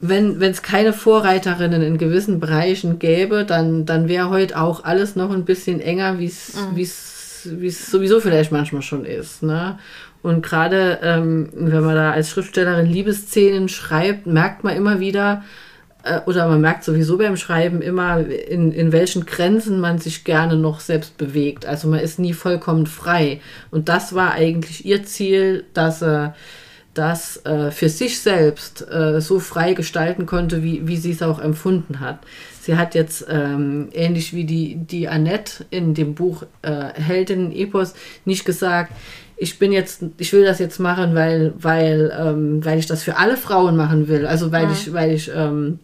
[0.00, 5.30] wenn es keine Vorreiterinnen in gewissen Bereichen gäbe, dann, dann wäre heute auch alles noch
[5.30, 6.78] ein bisschen enger, wie mhm.
[6.78, 9.42] es sowieso vielleicht manchmal schon ist.
[9.42, 9.78] Ne?
[10.24, 15.44] Und gerade ähm, wenn man da als Schriftstellerin Liebesszenen schreibt, merkt man immer wieder,
[16.02, 20.56] äh, oder man merkt sowieso beim Schreiben immer, in, in welchen Grenzen man sich gerne
[20.56, 21.66] noch selbst bewegt.
[21.66, 23.42] Also man ist nie vollkommen frei.
[23.70, 26.34] Und das war eigentlich ihr Ziel, dass er
[26.94, 31.38] das äh, für sich selbst äh, so frei gestalten konnte, wie, wie sie es auch
[31.38, 32.20] empfunden hat.
[32.62, 37.92] Sie hat jetzt ähm, ähnlich wie die, die Annette in dem Buch äh, Heldinnen Epos
[38.24, 38.90] nicht gesagt,
[39.36, 43.16] ich bin jetzt, ich will das jetzt machen, weil, weil, ähm, weil ich das für
[43.16, 44.26] alle Frauen machen will.
[44.26, 44.72] Also weil ja.
[44.72, 45.80] ich, weil ich ähm,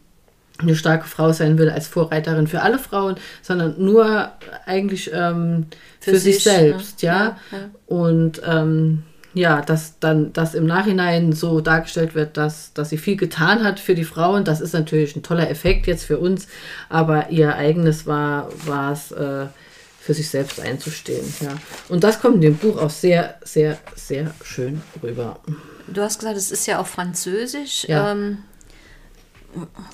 [0.59, 4.31] eine starke Frau sein will als Vorreiterin für alle Frauen, sondern nur
[4.67, 5.67] eigentlich ähm,
[5.99, 7.09] für, für, sich, sich selbst, ne?
[7.09, 7.15] ja?
[7.15, 7.59] ja, ja.
[7.87, 13.17] Und ähm, ja, dass dann das im Nachhinein so dargestellt wird, dass, dass sie viel
[13.17, 16.49] getan hat für die Frauen, das ist natürlich ein toller Effekt jetzt für uns,
[16.89, 18.49] aber ihr eigenes war
[18.93, 19.47] es äh,
[20.11, 21.33] für sich selbst einzustehen.
[21.41, 21.55] Ja.
[21.89, 25.39] Und das kommt in dem Buch auch sehr, sehr, sehr schön rüber.
[25.87, 27.87] Du hast gesagt, es ist ja auch Französisch.
[27.87, 28.11] Ja.
[28.11, 28.39] Ähm,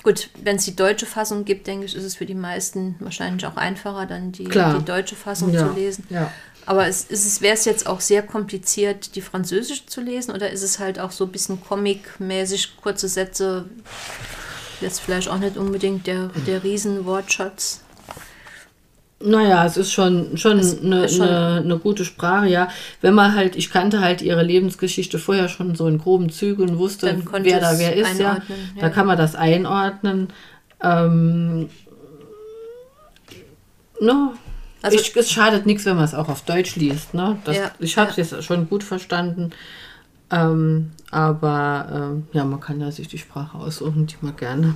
[0.01, 3.45] gut, wenn es die deutsche Fassung gibt, denke ich, ist es für die meisten wahrscheinlich
[3.45, 5.67] auch einfacher, dann die, die deutsche Fassung ja.
[5.67, 6.07] zu lesen.
[6.09, 6.33] Ja.
[6.65, 10.63] Aber es, es wäre es jetzt auch sehr kompliziert, die französische zu lesen oder ist
[10.63, 13.65] es halt auch so ein bisschen comic-mäßig, kurze Sätze,
[14.81, 17.81] jetzt vielleicht auch nicht unbedingt der, der Riesenwortschatz?
[19.19, 22.67] Naja, es ist schon, schon, eine, eine, eine, gute Sprache, ja.
[23.01, 26.77] Wenn man halt, ich kannte halt ihre Lebensgeschichte vorher schon so in groben Zügen und
[26.77, 28.35] wusste, wer da wer ist, ja.
[28.35, 28.41] ja.
[28.79, 30.27] Da kann man das einordnen.
[30.83, 31.69] Ähm,
[33.99, 34.33] no,
[34.81, 37.13] also ich, es schadet nichts, wenn man es auch auf Deutsch liest.
[37.13, 37.37] Ne?
[37.43, 38.37] Das, ja, ich habe es ja.
[38.37, 39.51] jetzt schon gut verstanden.
[40.29, 44.75] Ähm, aber ähm, ja, man kann ja sich die Sprache aussuchen, die man gerne,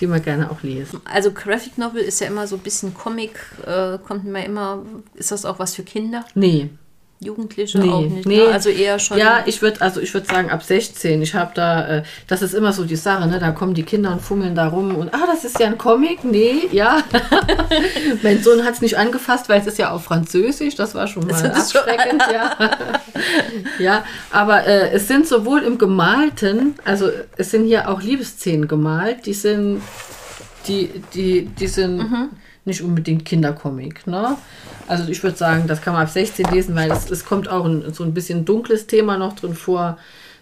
[0.00, 0.96] die man gerne auch liest.
[1.04, 5.32] Also Graphic Novel ist ja immer so ein bisschen Comic, äh, kommt mir immer, ist
[5.32, 6.24] das auch was für Kinder?
[6.34, 6.70] Nee,
[7.24, 8.26] Jugendliche nee, auch nicht.
[8.26, 8.34] Ne?
[8.34, 8.44] Nee.
[8.44, 8.52] Ne?
[8.52, 9.18] Also eher schon.
[9.18, 11.22] Ja, ich würde also ich sagen ab 16.
[11.22, 13.38] Ich habe da, äh, das ist immer so die Sache, ne?
[13.38, 16.24] Da kommen die Kinder und fummeln da rum und ah, das ist ja ein Comic.
[16.24, 17.02] Nee, ja.
[18.22, 20.74] mein Sohn hat es nicht angefasst, weil es ist ja auf Französisch.
[20.74, 22.56] Das war schon mal abschreckend, schon, ja.
[23.78, 29.26] ja, aber äh, es sind sowohl im Gemalten, also es sind hier auch Liebesszenen gemalt,
[29.26, 29.82] die sind,
[30.68, 31.98] die, die, die sind.
[31.98, 32.30] Mhm
[32.64, 34.06] nicht unbedingt Kindercomic.
[34.06, 34.36] Ne?
[34.86, 37.64] Also ich würde sagen, das kann man ab 16 lesen, weil es, es kommt auch
[37.64, 39.98] ein, so ein bisschen dunkles Thema noch drin vor.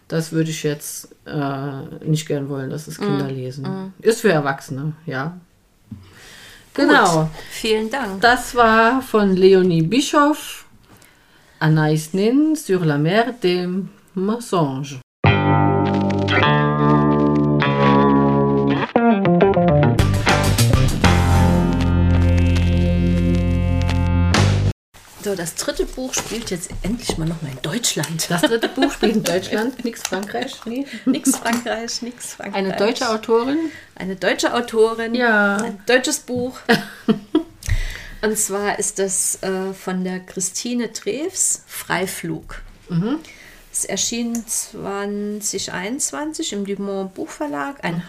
[0.08, 3.64] Das würde ich jetzt äh, nicht gern wollen, dass es Kinder mm, lesen.
[3.64, 3.92] Mm.
[4.02, 5.38] Ist für Erwachsene, ja.
[6.74, 7.22] Genau.
[7.22, 8.20] Gut, vielen Dank.
[8.20, 10.66] Das war von Leonie Bischoff,
[11.60, 13.68] Anaïs Nin sur la mer des
[14.14, 14.96] mensonges.
[25.32, 28.28] So, das dritte Buch spielt jetzt endlich mal nochmal in Deutschland.
[28.28, 30.60] Das dritte Buch spielt in Deutschland, nix Frankreich.
[30.66, 30.86] Nee.
[31.06, 32.54] Nix Frankreich, nix Frankreich.
[32.54, 33.70] Eine deutsche Autorin?
[33.94, 35.14] Eine deutsche Autorin.
[35.14, 35.56] Ja.
[35.56, 36.58] Ein deutsches Buch.
[38.20, 42.60] Und zwar ist das äh, von der Christine Treves, Freiflug.
[42.90, 43.20] Mhm.
[43.72, 48.02] Es erschien 2021 im Dumont Buchverlag, ein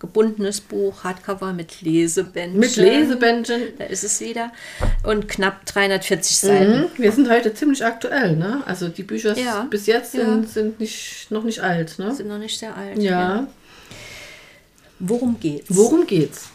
[0.00, 2.58] gebundenes Buch, Hardcover mit Lesebändchen.
[2.58, 3.62] Mit Lesebändchen.
[3.78, 4.50] Da ist es wieder.
[5.04, 6.80] Und knapp 340 Seiten.
[6.80, 6.88] Mhm.
[6.96, 8.62] Wir sind heute ziemlich aktuell, ne?
[8.66, 9.66] Also die Bücher ja.
[9.70, 10.48] bis jetzt sind, ja.
[10.48, 12.14] sind nicht, noch nicht alt, ne?
[12.14, 12.98] Sind noch nicht sehr alt.
[12.98, 13.10] Ja.
[13.10, 13.46] ja.
[14.98, 15.66] Worum geht's?
[15.68, 16.48] Worum geht's?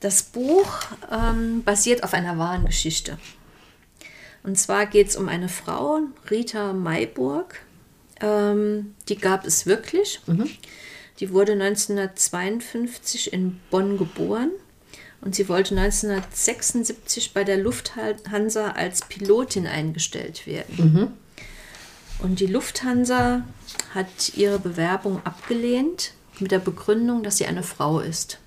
[0.00, 0.68] Das Buch
[1.10, 3.18] ähm, basiert auf einer wahren Geschichte.
[4.42, 7.60] Und zwar geht es um eine Frau, Rita Mayburg.
[8.20, 10.20] Ähm, die gab es wirklich.
[10.26, 10.50] Mhm.
[11.20, 14.50] Die wurde 1952 in Bonn geboren
[15.20, 20.76] und sie wollte 1976 bei der Lufthansa als Pilotin eingestellt werden.
[20.76, 21.08] Mhm.
[22.18, 23.42] Und die Lufthansa
[23.94, 28.38] hat ihre Bewerbung abgelehnt mit der Begründung, dass sie eine Frau ist.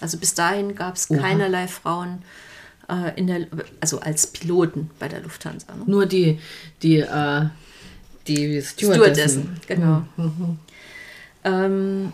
[0.00, 2.22] Also bis dahin gab es keinerlei Frauen
[2.88, 3.46] äh, in der,
[3.80, 5.74] also als Piloten bei der Lufthansa.
[5.74, 5.84] Ne?
[5.86, 6.38] Nur die,
[6.82, 7.46] die, äh,
[8.26, 9.56] die Stewardessen.
[9.56, 10.04] Stewardessen genau.
[10.16, 10.58] Mhm.
[11.44, 12.12] Ähm,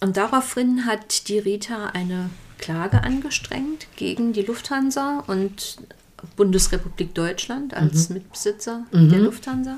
[0.00, 5.76] und daraufhin hat die Rita eine Klage angestrengt gegen die Lufthansa und
[6.36, 8.16] Bundesrepublik Deutschland als mhm.
[8.16, 9.10] Mitbesitzer mhm.
[9.10, 9.76] der Lufthansa.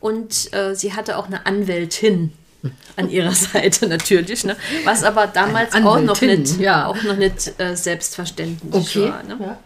[0.00, 2.32] Und äh, sie hatte auch eine Anwältin
[2.96, 4.56] an ihrer Seite natürlich, ne?
[4.84, 6.86] was aber damals auch noch nicht, ja.
[6.86, 9.10] auch noch nicht äh, selbstverständlich okay.
[9.10, 9.22] war.
[9.22, 9.36] Ne?
[9.40, 9.58] Ja.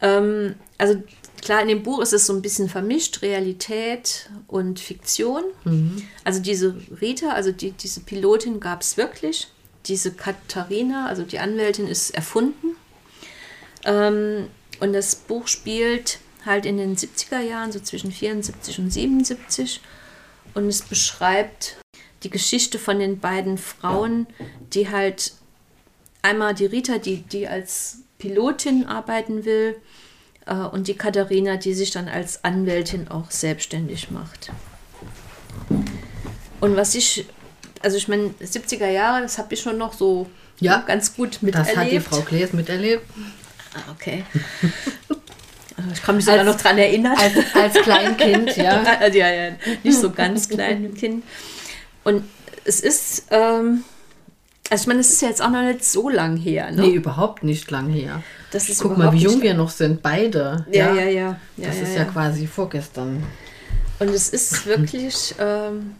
[0.00, 1.02] Ähm, also
[1.40, 5.44] klar, in dem Buch ist es so ein bisschen vermischt, Realität und Fiktion.
[5.64, 6.02] Mhm.
[6.24, 9.48] Also diese Rita, also die, diese Pilotin gab es wirklich.
[9.86, 12.76] Diese Katharina, also die Anwältin, ist erfunden.
[13.84, 14.48] Ähm,
[14.80, 19.80] und das Buch spielt halt in den 70er Jahren, so zwischen 74 und 77.
[20.54, 21.76] Und es beschreibt
[22.22, 24.26] die Geschichte von den beiden Frauen,
[24.72, 25.32] die halt
[26.22, 29.76] einmal die Rita, die, die als Pilotin arbeiten will,
[30.46, 34.50] und die Katharina, die sich dann als Anwältin auch selbstständig macht.
[36.60, 37.26] Und was ich,
[37.82, 40.28] also ich meine, 70er Jahre, das habe ich schon noch so
[40.60, 41.76] ja, ganz gut miterlebt.
[41.76, 43.04] Das hat die Frau Klees miterlebt.
[43.74, 44.24] Ah, okay.
[45.92, 47.16] Ich kann mich sogar als, noch daran erinnern.
[47.16, 48.82] Als, als Kleinkind, ja.
[49.00, 49.52] Also, ja, ja.
[49.82, 51.24] Nicht so ganz klein Kind.
[52.04, 52.24] Und
[52.64, 53.84] es ist, ähm,
[54.70, 56.70] also ich meine, es ist ja jetzt auch noch nicht so lang her.
[56.70, 56.82] Ne?
[56.82, 58.22] Nee, überhaupt nicht lang her.
[58.52, 60.64] Das ist Guck mal, wie jung wir noch sind, beide.
[60.70, 61.10] Ja, ja, ja.
[61.10, 61.66] ja.
[61.66, 63.22] das ja, ist ja, quasi vorgestern.
[63.98, 65.96] Und es ist wirklich, ähm,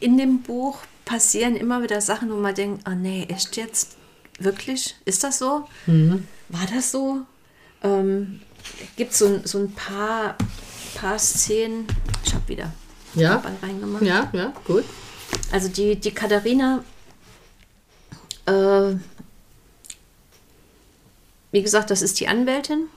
[0.00, 3.96] in dem Buch passieren immer wieder Sachen, wo man denkt, oh nee, echt jetzt?
[4.40, 4.96] Wirklich?
[5.04, 5.68] Ist das so?
[5.86, 6.26] Mhm.
[6.48, 7.18] War das so?
[7.82, 8.40] Ähm,
[8.96, 10.36] Gibt so, so ein paar,
[10.96, 11.86] paar Szenen.
[12.24, 12.72] Ich habe wieder
[13.14, 13.42] ja.
[13.62, 14.02] reingemacht.
[14.02, 14.84] Ja, ja, gut.
[15.52, 16.84] Also die, die Katharina,
[21.56, 22.88] wie gesagt, das ist die Anwältin.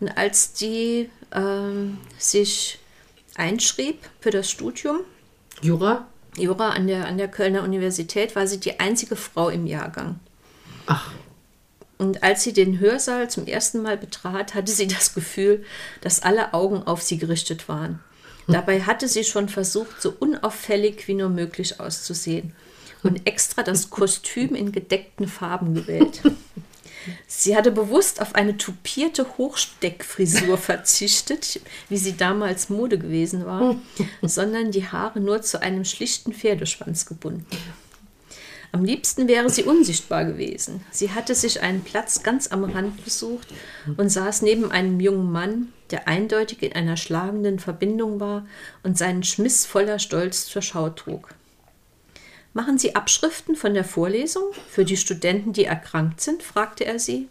[0.00, 2.80] Und als die äh, sich
[3.36, 5.02] einschrieb für das Studium,
[5.62, 6.04] Jura?
[6.36, 10.18] Jura an der, an der Kölner Universität, war sie die einzige Frau im Jahrgang.
[10.86, 11.12] Ach.
[11.96, 15.64] Und als sie den Hörsaal zum ersten Mal betrat, hatte sie das Gefühl,
[16.00, 18.00] dass alle Augen auf sie gerichtet waren.
[18.48, 22.52] Dabei hatte sie schon versucht, so unauffällig wie nur möglich auszusehen
[23.04, 26.20] und extra das Kostüm in gedeckten Farben gewählt.
[27.26, 33.76] Sie hatte bewusst auf eine tupierte Hochsteckfrisur verzichtet, wie sie damals Mode gewesen war,
[34.22, 37.46] sondern die Haare nur zu einem schlichten Pferdeschwanz gebunden.
[38.72, 40.84] Am liebsten wäre sie unsichtbar gewesen.
[40.90, 43.48] Sie hatte sich einen Platz ganz am Rand besucht
[43.96, 48.46] und saß neben einem jungen Mann, der eindeutig in einer schlagenden Verbindung war
[48.82, 51.30] und seinen Schmiss voller Stolz zur Schau trug.
[52.56, 56.42] Machen Sie Abschriften von der Vorlesung für die Studenten, die erkrankt sind?
[56.42, 57.28] fragte er sie.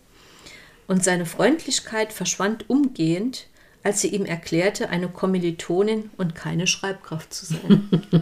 [0.85, 3.47] Und seine Freundlichkeit verschwand umgehend,
[3.83, 7.89] als sie ihm erklärte, eine Kommilitonin und keine Schreibkraft zu sein.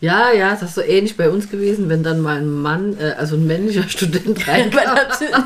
[0.00, 3.14] Ja, ja, das ist so ähnlich bei uns gewesen, wenn dann mal ein Mann, äh,
[3.16, 4.98] also ein männlicher Student reinkam.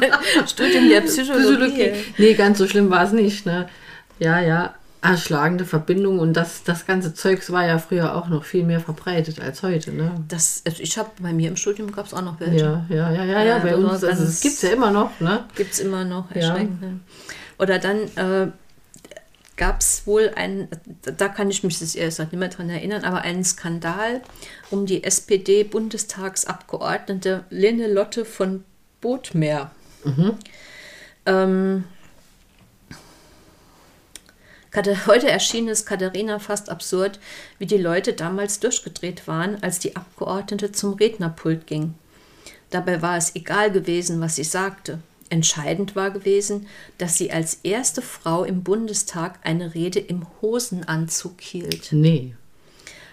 [0.46, 1.44] Studium der Psychologie.
[1.44, 1.92] Psychologie.
[2.16, 3.44] Nee, ganz so schlimm war es nicht.
[3.44, 3.68] Ne?
[4.18, 8.64] Ja, ja, erschlagende Verbindung und das, das ganze Zeugs war ja früher auch noch viel
[8.64, 9.92] mehr verbreitet als heute.
[9.92, 10.10] Ne?
[10.26, 12.84] Das, also ich habe bei mir im Studium gab es auch noch welche.
[12.88, 14.02] Ja, ja, ja, ja, ja bei uns.
[14.02, 15.20] Also es gibt es ja immer noch.
[15.20, 15.44] Ne?
[15.54, 16.82] Gibt es immer noch, erschreckend.
[16.82, 16.88] Ja.
[16.88, 16.98] Ne?
[17.58, 18.48] Oder dann äh,
[19.56, 20.68] gab es wohl einen,
[21.02, 24.22] da kann ich mich das erst nicht mehr dran erinnern, aber einen Skandal
[24.70, 28.64] um die SPD-Bundestagsabgeordnete Lene Lotte von
[29.00, 29.70] Bothmer.
[30.04, 30.34] Mhm.
[31.26, 31.82] Ähm,
[34.86, 37.18] heute erschienen ist Katharina fast absurd,
[37.58, 41.94] wie die Leute damals durchgedreht waren, als die Abgeordnete zum Rednerpult ging.
[42.70, 45.00] Dabei war es egal gewesen, was sie sagte.
[45.30, 51.92] Entscheidend war gewesen, dass sie als erste Frau im Bundestag eine Rede im Hosenanzug hielt.
[51.92, 52.34] Nee.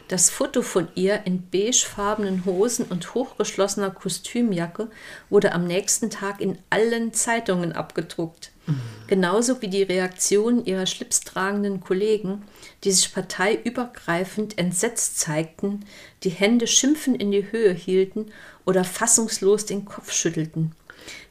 [0.08, 4.90] Das Foto von ihr in beigefarbenen Hosen und hochgeschlossener Kostümjacke
[5.32, 8.52] wurde am nächsten Tag in allen Zeitungen abgedruckt.
[8.68, 8.82] Mhm.
[9.08, 12.44] Genauso wie die Reaktionen ihrer schlipstragenden Kollegen,
[12.84, 15.86] die sich parteiübergreifend entsetzt zeigten,
[16.24, 18.32] die Hände schimpfend in die Höhe hielten
[18.64, 20.76] oder fassungslos den Kopf schüttelten.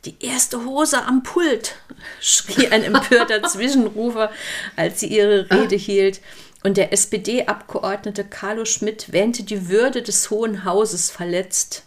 [0.05, 1.77] Die erste Hose am Pult,
[2.21, 4.31] schrie ein empörter Zwischenrufer,
[4.77, 6.21] als sie ihre Rede hielt.
[6.65, 11.85] Und der SPD-Abgeordnete Carlo Schmidt wähnte die Würde des Hohen Hauses verletzt.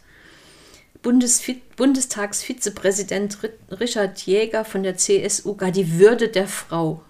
[1.02, 3.40] Bundesvi Bundestagsvizepräsident
[3.72, 7.02] Richard Jäger von der CSU gar die Würde der Frau.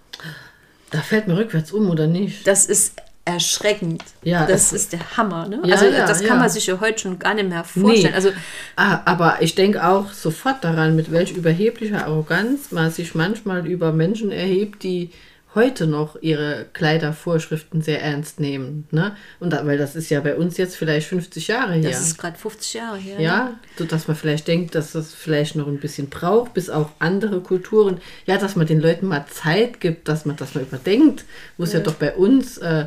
[0.90, 2.46] Da fällt mir rückwärts um, oder nicht?
[2.46, 2.94] Das ist
[3.26, 4.02] erschreckend.
[4.22, 5.46] Ja, das ist der Hammer.
[5.46, 5.60] Ne?
[5.66, 6.36] Ja, also ja, das kann ja.
[6.36, 8.12] man sich ja heute schon gar nicht mehr vorstellen.
[8.12, 8.14] Nee.
[8.14, 8.30] Also,
[8.76, 13.92] ah, aber ich denke auch sofort daran, mit welch überheblicher Arroganz man sich manchmal über
[13.92, 15.10] Menschen erhebt, die
[15.58, 18.86] heute noch ihre Kleidervorschriften sehr ernst nehmen.
[18.92, 19.16] Ne?
[19.40, 21.90] Und da, weil das ist ja bei uns jetzt vielleicht 50 Jahre her.
[21.90, 23.20] Das ist gerade 50 Jahre her.
[23.20, 26.90] ja, so dass man vielleicht denkt, dass das vielleicht noch ein bisschen braucht, bis auch
[27.00, 31.24] andere Kulturen, ja, dass man den Leuten mal Zeit gibt, dass man das mal überdenkt,
[31.56, 31.80] wo es ja.
[31.80, 32.86] ja doch bei uns äh,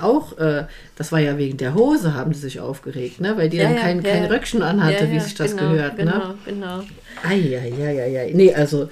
[0.00, 0.64] auch, äh,
[0.96, 3.36] das war ja wegen der Hose, haben sie sich aufgeregt, ne?
[3.36, 5.96] weil die ja, dann kein, ja, kein Röckchen anhatte, wie sich das genau, gehört.
[5.96, 6.34] Genau, ne?
[6.44, 6.82] genau.
[7.24, 8.32] Eieieiei.
[8.34, 8.88] Nee, also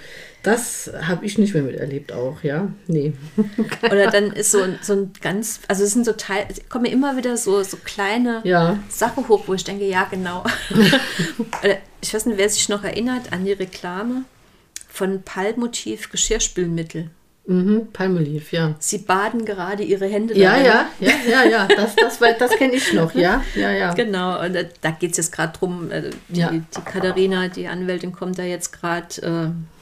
[0.49, 2.69] das habe ich nicht mehr miterlebt auch, ja.
[2.87, 3.13] Nee.
[3.83, 7.37] Oder dann ist so, so ein ganz, also es sind so Teil, kommen immer wieder
[7.37, 8.79] so, so kleine ja.
[8.89, 10.45] Sachen hoch, wo ich denke, ja, genau.
[12.01, 14.25] ich weiß nicht, wer sich noch erinnert an die Reklame
[14.89, 17.11] von Palmotiv Geschirrspülmittel.
[17.49, 18.75] Mhm, Palmolive, ja.
[18.79, 20.67] Sie baden gerade ihre Hände Ja, darin.
[20.67, 23.95] ja, ja, ja, ja, das, das, das kenne ich noch, ja, ja, ja.
[23.95, 26.51] Genau, und da geht es jetzt gerade drum, äh, die, ja.
[26.51, 29.78] die Katharina, die Anwältin, kommt da jetzt gerade, äh,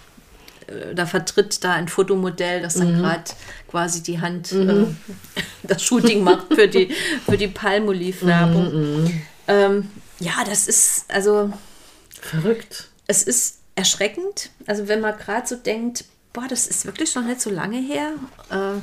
[0.95, 3.03] da vertritt da ein Fotomodell, das dann mhm.
[3.03, 3.25] gerade
[3.69, 4.97] quasi die Hand, mhm.
[5.37, 6.95] äh, das Shooting macht für die,
[7.25, 8.73] für die Palmolive-Werbung.
[8.73, 9.23] Mhm, mhm.
[9.49, 11.53] ähm, ja, das ist, also...
[12.21, 12.89] Verrückt.
[13.07, 17.41] Es ist erschreckend, also wenn man gerade so denkt, boah, das ist wirklich noch nicht
[17.41, 18.15] so lange her.
[18.51, 18.81] Äh,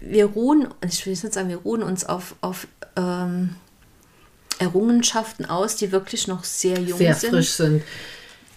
[0.00, 3.56] wir ruhen, ich will jetzt nicht sagen, wir ruhen uns auf, auf ähm,
[4.58, 7.20] Errungenschaften aus, die wirklich noch sehr jung sehr sind.
[7.20, 7.82] Sehr frisch sind.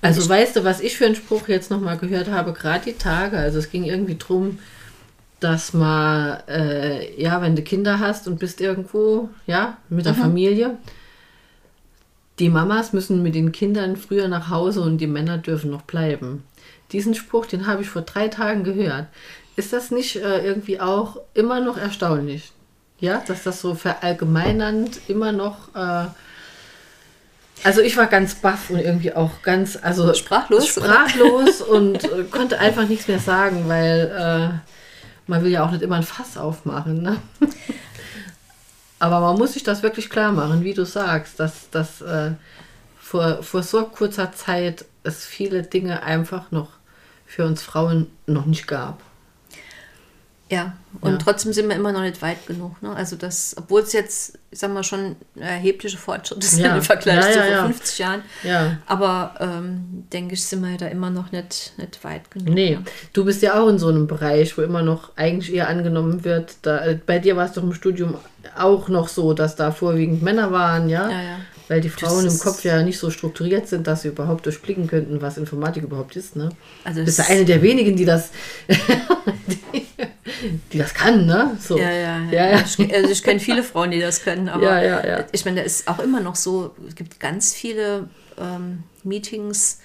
[0.01, 2.93] Also ich, weißt du, was ich für einen Spruch jetzt nochmal gehört habe, gerade die
[2.93, 4.59] Tage, also es ging irgendwie drum,
[5.39, 10.17] dass man, äh, ja, wenn du Kinder hast und bist irgendwo, ja, mit der mhm.
[10.17, 10.77] Familie,
[12.39, 16.43] die Mamas müssen mit den Kindern früher nach Hause und die Männer dürfen noch bleiben.
[16.91, 19.07] Diesen Spruch, den habe ich vor drei Tagen gehört.
[19.55, 22.51] Ist das nicht äh, irgendwie auch immer noch erstaunlich?
[22.99, 25.75] Ja, dass das so verallgemeinernd immer noch.
[25.75, 26.07] Äh,
[27.63, 32.59] also ich war ganz baff und irgendwie auch ganz, also sprachlos, sprachlos und äh, konnte
[32.59, 34.71] einfach nichts mehr sagen, weil äh,
[35.27, 37.01] man will ja auch nicht immer ein Fass aufmachen.
[37.01, 37.17] Ne?
[38.99, 42.31] Aber man muss sich das wirklich klar machen, wie du sagst, dass, dass äh,
[42.99, 46.69] vor, vor so kurzer Zeit es viele Dinge einfach noch
[47.25, 49.01] für uns Frauen noch nicht gab.
[50.49, 51.17] Ja, und ja.
[51.17, 52.81] trotzdem sind wir immer noch nicht weit genug.
[52.81, 52.95] Ne?
[52.95, 56.75] Also das, obwohl es jetzt, ich sag mal, schon erhebliche Fortschritte sind ja.
[56.75, 58.23] im Vergleich ja, zu vor 50 Jahren.
[58.43, 58.77] Ja.
[58.87, 62.49] Aber ähm, denke ich, sind wir da immer noch nicht, nicht weit genug.
[62.49, 62.79] Nee,
[63.13, 66.55] du bist ja auch in so einem Bereich, wo immer noch eigentlich eher angenommen wird.
[66.63, 68.15] Da, äh, bei dir war es doch im Studium
[68.57, 71.09] auch noch so, dass da vorwiegend Männer waren, ja?
[71.09, 71.35] Ja, ja
[71.69, 75.21] weil die Frauen im Kopf ja nicht so strukturiert sind, dass sie überhaupt durchblicken könnten,
[75.21, 76.35] was Informatik überhaupt ist.
[76.35, 76.49] Ne?
[76.83, 78.31] Also bist ja eine der wenigen, die das,
[78.67, 79.85] die,
[80.73, 81.55] die, das kann, ne?
[81.61, 81.77] So.
[81.77, 82.49] Ja, ja, ja.
[82.51, 82.63] ja.
[82.65, 85.25] Ich, also ich kenne viele Frauen, die das können, aber ja, ja, ja.
[85.31, 88.09] ich meine, da ist auch immer noch so, es gibt ganz viele
[88.39, 89.79] ähm, Meetings,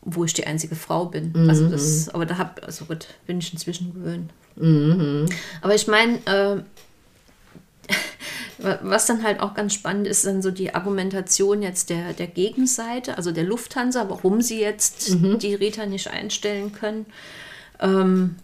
[0.00, 1.32] wo ich die einzige Frau bin.
[1.36, 1.50] Mhm.
[1.50, 4.32] Also das, aber da hab, also gut, bin ich inzwischen gewöhnt.
[4.56, 5.26] Mhm.
[5.60, 6.62] Aber ich meine, äh,
[8.82, 13.16] was dann halt auch ganz spannend ist, dann so die Argumentation jetzt der, der Gegenseite,
[13.16, 15.38] also der Lufthansa, warum sie jetzt mhm.
[15.38, 17.06] die Rita nicht einstellen können.
[17.80, 18.36] Ähm,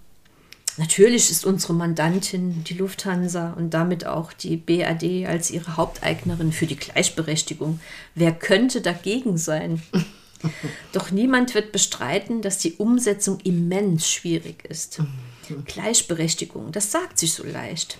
[0.76, 6.66] natürlich ist unsere Mandantin die Lufthansa und damit auch die BAD als ihre Haupteignerin für
[6.66, 7.80] die Gleichberechtigung.
[8.14, 9.82] Wer könnte dagegen sein?
[10.92, 14.98] Doch niemand wird bestreiten, dass die Umsetzung immens schwierig ist.
[14.98, 15.64] Mhm.
[15.64, 17.98] Gleichberechtigung, das sagt sich so leicht.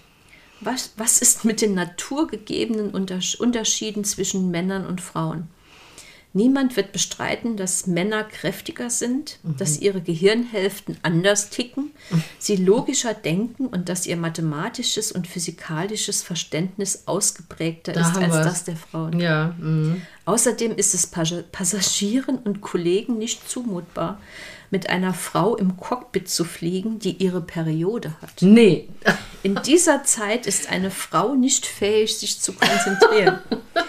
[0.61, 5.49] Was, was ist mit den naturgegebenen Unterschieden zwischen Männern und Frauen?
[6.37, 9.57] Niemand wird bestreiten, dass Männer kräftiger sind, mhm.
[9.57, 12.23] dass ihre Gehirnhälften anders ticken, mhm.
[12.39, 18.47] sie logischer denken und dass ihr mathematisches und physikalisches Verständnis ausgeprägter da ist als wir's.
[18.47, 19.19] das der Frauen.
[19.19, 19.55] Ja.
[19.59, 20.03] Mhm.
[20.27, 24.21] Außerdem ist es Passagieren und Kollegen nicht zumutbar,
[24.71, 28.41] mit einer Frau im Cockpit zu fliegen, die ihre Periode hat.
[28.41, 28.89] Nee.
[29.43, 33.39] In dieser Zeit ist eine Frau nicht fähig, sich zu konzentrieren.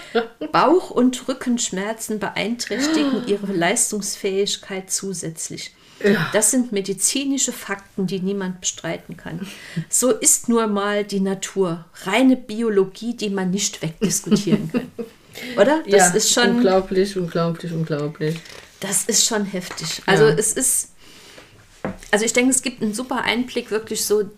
[0.52, 5.72] Bauch- und Rückenschmerzen beeinträchtigen ihre Leistungsfähigkeit zusätzlich.
[6.04, 6.30] Ja.
[6.32, 9.48] Das sind medizinische Fakten, die niemand bestreiten kann.
[9.90, 11.86] So ist nur mal die Natur.
[12.04, 14.92] Reine Biologie, die man nicht wegdiskutieren kann.
[15.56, 15.84] Oder?
[15.88, 16.58] Das ja, ist schon.
[16.58, 18.36] Unglaublich, unglaublich, unglaublich.
[18.80, 20.02] Das ist schon heftig.
[20.06, 20.34] Also ja.
[20.34, 20.92] es ist,
[22.12, 24.30] also ich denke, es gibt einen super Einblick wirklich so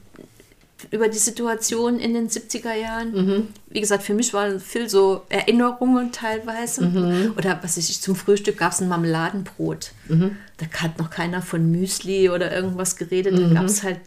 [0.91, 3.11] über die Situation in den 70er Jahren.
[3.11, 3.47] Mhm.
[3.67, 6.85] Wie gesagt, für mich war viel so Erinnerungen teilweise.
[6.85, 7.33] Mhm.
[7.37, 9.91] Oder was ich, zum Frühstück gab es ein Marmeladenbrot.
[10.07, 10.37] Mhm.
[10.57, 13.37] Da hat noch keiner von Müsli oder irgendwas geredet.
[13.37, 13.53] Da mhm.
[13.55, 13.99] gab es halt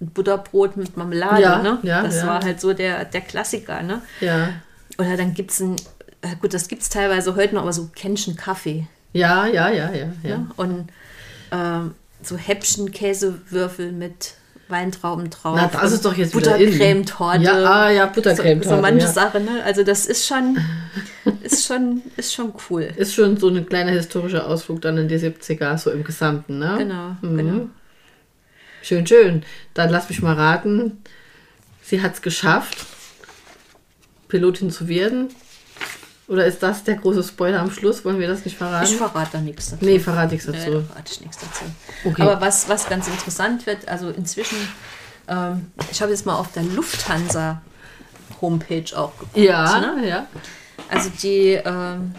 [0.00, 1.42] ein Butterbrot mit Marmelade.
[1.42, 1.78] Ja, ne?
[1.82, 2.26] ja, das ja.
[2.26, 3.82] war halt so der, der Klassiker.
[3.82, 4.02] Ne?
[4.20, 4.50] Ja.
[4.98, 5.76] Oder dann gibt es ein,
[6.20, 8.86] äh, gut, das gibt es teilweise heute noch, aber so Kännchen Kaffee.
[9.12, 10.08] Ja, ja, ja, ja.
[10.22, 10.46] ja.
[10.56, 10.88] Und
[11.50, 14.34] ähm, so Häppchen Käsewürfel mit
[14.68, 15.54] Weintrauben drauf.
[15.56, 16.32] Na, das ist doch jetzt.
[16.32, 17.42] Buttercremetorte.
[17.42, 19.12] Ja, ah, ja, Buttercremetorte, So, so manche ja.
[19.12, 19.62] Sache, ne?
[19.64, 20.58] Also das ist schon,
[21.42, 22.88] ist schon, ist schon cool.
[22.96, 26.76] Ist schon so ein kleiner historischer Ausflug dann in die 70er, so im Gesamten, ne?
[26.78, 27.36] Genau, Mhm.
[27.36, 27.68] genau.
[28.82, 29.44] Schön, schön.
[29.74, 31.02] Dann lass mich mal raten.
[31.82, 32.86] Sie hat es geschafft,
[34.28, 35.28] Pilotin zu werden.
[36.28, 38.04] Oder ist das der große Spoiler am Schluss?
[38.04, 38.86] Wollen wir das nicht verraten?
[38.86, 39.84] Ich verrate da nichts dazu.
[39.84, 40.70] nee, verrate ich Nee, dazu.
[40.70, 41.64] da verrate ich nichts dazu.
[42.04, 42.22] Okay.
[42.22, 44.56] Aber was, was ganz interessant wird, also inzwischen,
[45.28, 47.60] ähm, ich habe jetzt mal auf der Lufthansa
[48.40, 49.36] Homepage auch geguckt.
[49.36, 50.08] ja, Ne?
[50.08, 50.26] ja.
[50.88, 52.14] Also die, ähm,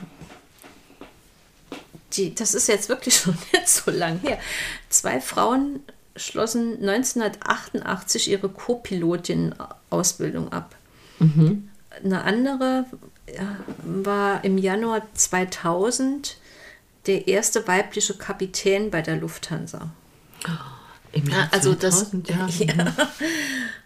[2.13, 4.37] die, das ist jetzt wirklich schon nicht so lang her.
[4.89, 5.79] Zwei Frauen
[6.15, 10.75] schlossen 1988 ihre Co-Pilotin-Ausbildung ab.
[11.19, 12.85] Eine andere
[13.83, 16.37] war im Januar 2000
[17.05, 19.91] der erste weibliche Kapitän bei der Lufthansa.
[21.11, 22.47] Im Jahr Ja, also das, 2000, ja.
[22.59, 22.93] ja.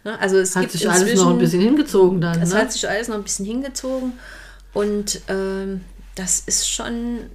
[0.04, 2.40] Ne, Also es Hat sich alles noch ein bisschen hingezogen dann.
[2.40, 2.60] es ne?
[2.60, 4.12] hat sich alles noch ein bisschen hingezogen
[4.72, 5.82] und ähm,
[6.14, 7.30] das ist schon,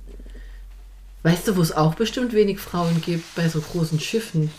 [1.23, 4.51] Weißt du, wo es auch bestimmt wenig Frauen gibt bei so großen Schiffen?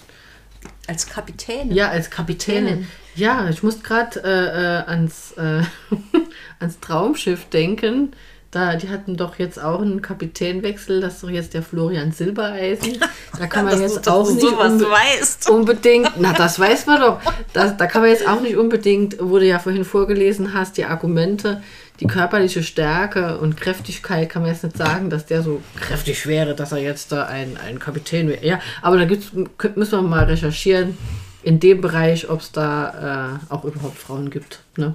[0.86, 1.72] als Kapitän.
[1.72, 2.64] Ja, als Kapitänin.
[2.64, 2.90] Kapitänin.
[3.16, 5.62] Ja, ich muss gerade äh, äh, ans, äh,
[6.64, 8.12] ans Traumschiff denken.
[8.50, 11.00] Da, die hatten doch jetzt auch einen Kapitänwechsel.
[11.00, 12.98] Das ist doch jetzt der Florian Silbereisen.
[13.36, 15.50] Da kann man jetzt auch nicht unbe- weißt.
[15.50, 16.12] unbedingt.
[16.18, 17.20] Na, das weiß man doch.
[17.52, 20.84] Das, da kann man jetzt auch nicht unbedingt, wo du ja vorhin vorgelesen hast, die
[20.84, 21.62] Argumente,
[21.98, 26.54] die körperliche Stärke und Kräftigkeit, kann man jetzt nicht sagen, dass der so kräftig wäre,
[26.54, 28.46] dass er jetzt da ein, ein Kapitän wäre.
[28.46, 29.32] Ja, aber da gibt's,
[29.74, 30.96] müssen wir mal recherchieren
[31.42, 34.60] in dem Bereich, ob es da äh, auch überhaupt Frauen gibt.
[34.76, 34.94] Ne?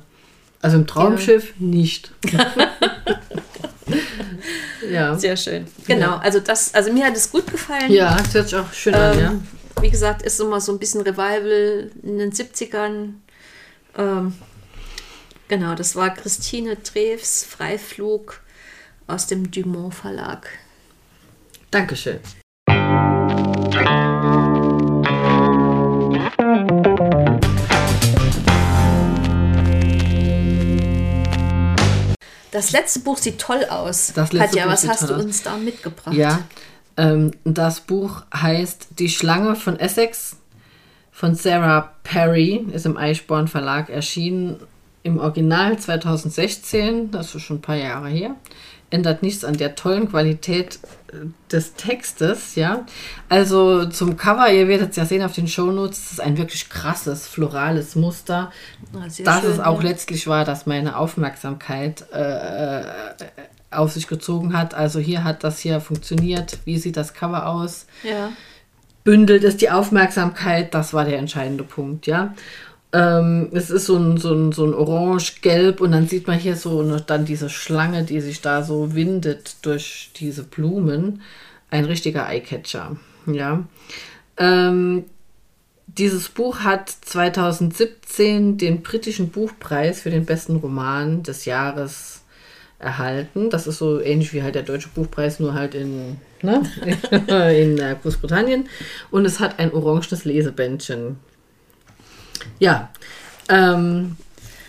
[0.61, 2.11] Also im Traumschiff nicht.
[4.91, 5.17] ja.
[5.17, 5.67] Sehr schön.
[5.87, 7.91] Genau, also das, also mir hat es gut gefallen.
[7.91, 9.31] ja, das hört sich auch schön an, ja.
[9.31, 9.47] Ähm,
[9.81, 13.13] Wie gesagt, ist immer so ein bisschen Revival in den 70ern.
[13.97, 14.33] Ähm,
[15.47, 18.41] genau, das war Christine Treves Freiflug
[19.07, 20.47] aus dem Dumont Verlag.
[21.71, 22.19] Dankeschön.
[32.51, 34.11] Das letzte Buch sieht toll aus.
[34.15, 35.23] Das letzte Katja, Buch was hast du aus.
[35.23, 36.13] uns da mitgebracht?
[36.13, 36.39] Ja,
[36.97, 40.37] ähm, das Buch heißt Die Schlange von Essex
[41.11, 44.57] von Sarah Perry, ist im Eichborn Verlag erschienen.
[45.03, 48.35] Im Original 2016, das ist schon ein paar Jahre her.
[48.91, 50.79] Ändert nichts an der tollen Qualität
[51.11, 52.85] äh, des Textes, ja.
[53.27, 56.69] Also zum Cover, ihr werdet es ja sehen auf den Shownotes, das ist ein wirklich
[56.69, 58.51] krasses, florales Muster.
[58.93, 59.89] Ah, sehr das schön, es auch ja.
[59.89, 62.83] letztlich war, dass meine Aufmerksamkeit äh, äh,
[63.71, 64.73] auf sich gezogen hat.
[64.73, 66.57] Also hier hat das hier funktioniert.
[66.65, 67.85] Wie sieht das Cover aus?
[68.03, 68.31] Ja.
[69.03, 70.73] Bündelt es die Aufmerksamkeit?
[70.73, 72.33] Das war der entscheidende Punkt, ja.
[72.91, 76.55] Ähm, es ist so ein, so ein, so ein orange-gelb und dann sieht man hier
[76.55, 81.21] so noch dann diese Schlange, die sich da so windet durch diese Blumen.
[81.69, 83.63] Ein richtiger Eyecatcher, ja.
[84.37, 85.05] Ähm,
[85.85, 92.21] dieses Buch hat 2017 den britischen Buchpreis für den besten Roman des Jahres
[92.79, 93.49] erhalten.
[93.49, 96.63] Das ist so ähnlich wie halt der deutsche Buchpreis, nur halt in, ne?
[97.53, 98.67] in äh, Großbritannien.
[99.11, 101.17] Und es hat ein orangenes Lesebändchen.
[102.59, 102.89] Ja,
[103.49, 104.17] ähm,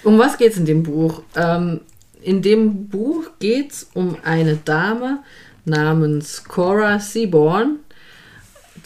[0.02, 1.22] um was geht es in dem Buch?
[1.36, 1.80] Ähm,
[2.22, 5.20] in dem Buch geht es um eine Dame
[5.64, 7.78] namens Cora Seaborn,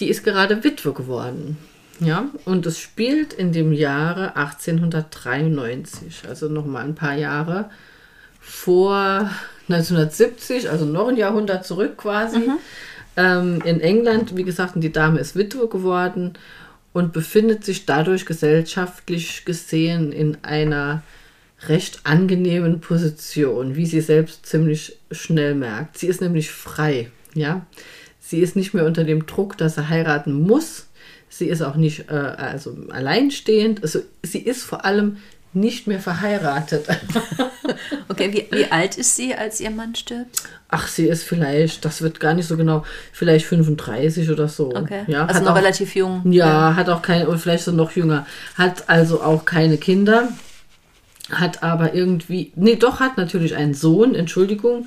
[0.00, 1.56] die ist gerade Witwe geworden.
[2.00, 7.70] Ja, und es spielt in dem Jahre 1893, also noch mal ein paar Jahre
[8.40, 9.30] vor
[9.68, 12.50] 1970, also noch ein Jahrhundert zurück quasi.
[13.16, 16.34] Ähm, in England, wie gesagt, und die Dame ist Witwe geworden
[16.94, 21.02] und befindet sich dadurch gesellschaftlich gesehen in einer
[21.68, 25.98] recht angenehmen Position, wie sie selbst ziemlich schnell merkt.
[25.98, 27.66] Sie ist nämlich frei, ja.
[28.20, 30.86] Sie ist nicht mehr unter dem Druck, dass sie heiraten muss.
[31.28, 33.82] Sie ist auch nicht äh, also alleinstehend.
[33.82, 35.16] Also sie ist vor allem
[35.54, 36.86] nicht mehr verheiratet.
[38.08, 40.42] Okay, wie, wie alt ist sie, als ihr Mann stirbt?
[40.68, 44.74] Ach, sie ist vielleicht, das wird gar nicht so genau, vielleicht 35 oder so.
[44.74, 45.04] Okay.
[45.06, 46.22] Ja, also noch auch, relativ jung.
[46.30, 48.26] Ja, hat auch keine, oder vielleicht so noch jünger.
[48.56, 50.28] Hat also auch keine Kinder.
[51.30, 54.86] Hat aber irgendwie, nee, doch, hat natürlich einen Sohn, Entschuldigung.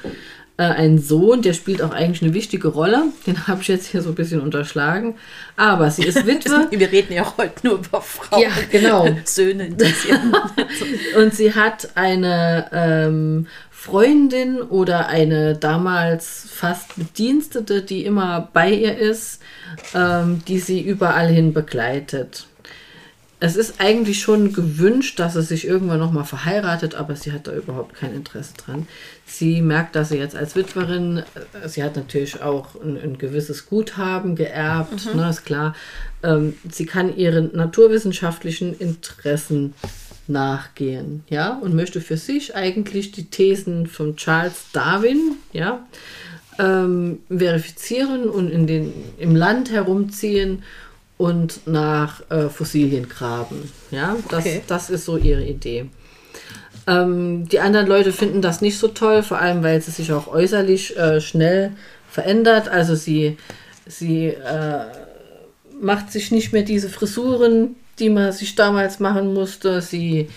[0.60, 3.03] Äh, einen Sohn, der spielt auch eigentlich eine wichtige Rolle.
[3.28, 5.16] Den habe ich jetzt hier so ein bisschen unterschlagen.
[5.55, 6.68] Aber sie ist Witwe.
[6.72, 8.41] Wir reden ja heute nur über Frauen.
[8.41, 9.08] Ja, genau.
[9.24, 10.34] Söhne interessieren.
[11.18, 18.97] Und sie hat eine ähm, Freundin oder eine damals fast Bedienstete, die immer bei ihr
[18.97, 19.39] ist,
[19.93, 22.47] ähm, die sie überall hin begleitet.
[23.40, 27.54] Es ist eigentlich schon gewünscht, dass sie sich irgendwann nochmal verheiratet, aber sie hat da
[27.54, 28.88] überhaupt kein Interesse dran.
[29.28, 31.24] Sie merkt, dass sie jetzt als Witwerin,
[31.64, 35.20] äh, sie hat natürlich auch ein, ein gewisses Guthaben geerbt, mhm.
[35.20, 35.76] ne, ist klar.
[36.24, 39.76] Ähm, sie kann ihren naturwissenschaftlichen Interessen
[40.28, 45.86] nachgehen, ja, und möchte für sich eigentlich die Thesen von Charles Darwin, ja,
[46.60, 50.64] ähm, verifizieren und in den, im Land herumziehen
[51.18, 53.72] und nach äh, Fossilien graben.
[53.91, 54.61] Ja, das, okay.
[54.68, 55.89] das ist so ihre Idee.
[56.86, 60.28] Ähm, die anderen Leute finden das nicht so toll, vor allem weil sie sich auch
[60.28, 61.72] äußerlich äh, schnell
[62.09, 62.70] verändert.
[62.70, 63.38] Also sie,
[63.86, 64.86] sie äh,
[65.82, 69.82] macht sich nicht mehr diese Frisuren, die man sich damals machen musste.
[69.82, 70.30] Sie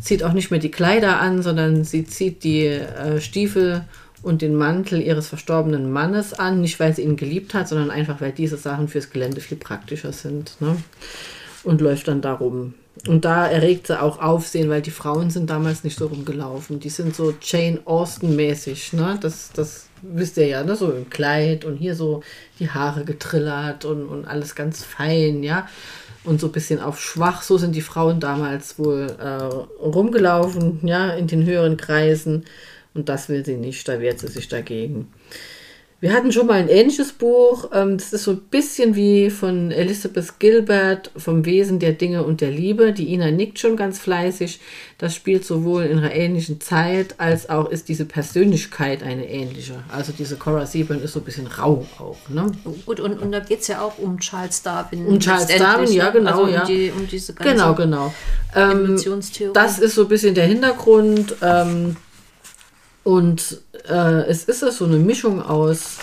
[0.00, 3.84] zieht auch nicht mehr die Kleider an, sondern sie zieht die äh, Stiefel
[4.22, 8.20] und den Mantel ihres verstorbenen Mannes an, nicht weil sie ihn geliebt hat, sondern einfach
[8.20, 10.60] weil diese Sachen fürs Gelände viel praktischer sind.
[10.60, 10.76] Ne?
[11.62, 12.74] Und läuft dann darum.
[13.06, 16.80] Und da erregt sie auch Aufsehen, weil die Frauen sind damals nicht so rumgelaufen.
[16.80, 18.92] Die sind so Jane Austen-mäßig.
[18.92, 19.18] Ne?
[19.20, 20.76] Das, das wisst ihr ja, ne?
[20.76, 22.22] so im Kleid und hier so
[22.58, 25.66] die Haare getrillert und, und alles ganz fein, ja.
[26.24, 27.40] Und so ein bisschen auf schwach.
[27.40, 32.44] So sind die Frauen damals wohl äh, rumgelaufen, ja, in den höheren Kreisen.
[32.94, 35.08] Und das will sie nicht, da wehrt sie sich dagegen.
[36.00, 37.70] Wir hatten schon mal ein ähnliches Buch.
[37.74, 42.40] Ähm, das ist so ein bisschen wie von Elizabeth Gilbert vom Wesen der Dinge und
[42.40, 42.94] der Liebe.
[42.94, 44.60] Die Ina nickt schon ganz fleißig.
[44.96, 49.74] Das spielt sowohl in einer ähnlichen Zeit als auch ist diese Persönlichkeit eine ähnliche.
[49.90, 52.16] Also diese Cora Seaburn ist so ein bisschen rau auch.
[52.30, 52.50] Ne?
[52.86, 55.04] Und, und, und da geht es ja auch um Charles Darwin.
[55.04, 56.12] Um Charles Darwin, ja ne?
[56.12, 56.30] genau.
[56.30, 56.64] Also um, ja.
[56.64, 58.14] Die, um diese ganze genau, genau.
[58.56, 58.98] Ähm,
[59.52, 61.36] das ist so ein bisschen der Hintergrund.
[61.42, 61.96] Ähm,
[63.02, 65.98] und äh, es ist so eine Mischung aus,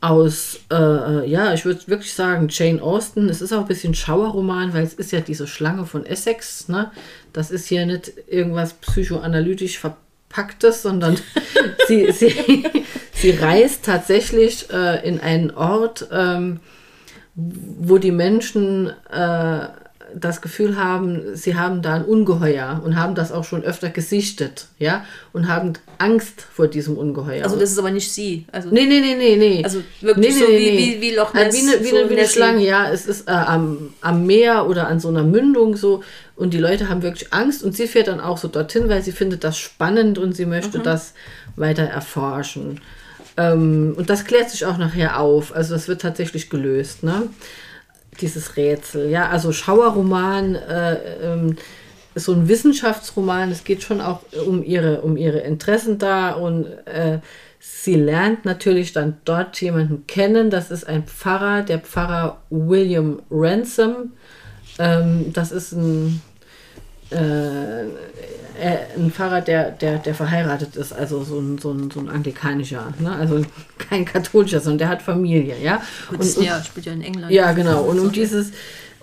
[0.00, 3.28] aus äh, ja, ich würde wirklich sagen, Jane Austen.
[3.28, 6.68] Es ist auch ein bisschen Schauerroman, weil es ist ja diese Schlange von Essex.
[6.68, 6.90] Ne?
[7.32, 11.16] Das ist hier nicht irgendwas psychoanalytisch verpacktes, sondern
[11.88, 12.64] sie, sie,
[13.12, 16.60] sie reist tatsächlich äh, in einen Ort, ähm,
[17.34, 19.68] wo die Menschen äh,
[20.20, 24.66] das Gefühl haben, sie haben da ein Ungeheuer und haben das auch schon öfter gesichtet,
[24.78, 27.44] ja, und haben Angst vor diesem Ungeheuer.
[27.44, 28.46] Also das ist aber nicht sie.
[28.50, 29.64] Also nee, nee, nee, nee, nee.
[29.64, 31.44] Also wirklich nee, so nee, wie, wie, wie Loch Ness.
[31.44, 32.90] Also wie eine, wie so eine, wie eine Schlange, ja.
[32.90, 36.02] Es ist äh, am, am Meer oder an so einer Mündung so
[36.34, 39.12] und die Leute haben wirklich Angst und sie fährt dann auch so dorthin, weil sie
[39.12, 40.82] findet das spannend und sie möchte mhm.
[40.82, 41.12] das
[41.56, 42.80] weiter erforschen.
[43.36, 45.54] Ähm, und das klärt sich auch nachher auf.
[45.54, 47.24] Also das wird tatsächlich gelöst, ne?
[48.16, 49.10] Dieses Rätsel.
[49.10, 51.56] Ja, also Schauerroman äh, ähm,
[52.14, 53.50] so ein Wissenschaftsroman.
[53.50, 57.18] Es geht schon auch um ihre, um ihre Interessen da und äh,
[57.60, 60.50] sie lernt natürlich dann dort jemanden kennen.
[60.50, 64.12] Das ist ein Pfarrer, der Pfarrer William Ransom.
[64.78, 66.22] Ähm, das ist ein
[67.10, 72.08] äh, ein Pfarrer, der, der, der verheiratet ist, also so ein, so ein, so ein
[72.08, 73.12] anglikanischer, ne?
[73.12, 73.42] also
[73.78, 75.82] kein katholischer, sondern der hat Familie, ja.
[76.08, 77.32] Gut, und, ja, spielt ja in England.
[77.32, 77.82] Ja, genau.
[77.84, 78.52] Und um dieses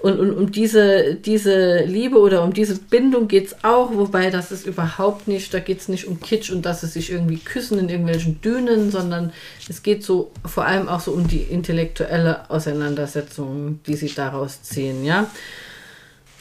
[0.03, 4.51] und, und um diese, diese Liebe oder um diese Bindung geht es auch, wobei das
[4.51, 7.79] ist überhaupt nicht, da geht es nicht um Kitsch und dass sie sich irgendwie küssen
[7.79, 9.31] in irgendwelchen Dünen, sondern
[9.69, 15.05] es geht so vor allem auch so um die intellektuelle Auseinandersetzung, die sie daraus ziehen,
[15.05, 15.31] ja.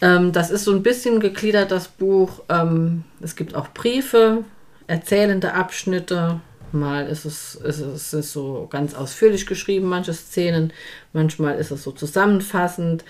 [0.03, 2.43] Ähm, das ist so ein bisschen gegliedert, das Buch.
[2.49, 4.45] Ähm, es gibt auch Briefe,
[4.89, 6.41] erzählende Abschnitte.
[6.73, 10.73] Mal ist es, ist es ist so ganz ausführlich geschrieben, manche Szenen.
[11.13, 13.05] Manchmal ist es so zusammenfassend.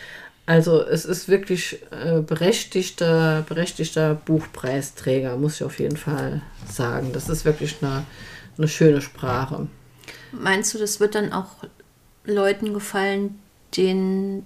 [0.44, 7.12] Also es ist wirklich äh, berechtigter, berechtigter Buchpreisträger, muss ich auf jeden Fall sagen.
[7.12, 8.04] Das ist wirklich eine,
[8.58, 9.68] eine schöne Sprache.
[10.32, 11.64] Meinst du, das wird dann auch
[12.24, 13.38] Leuten gefallen,
[13.76, 14.44] denen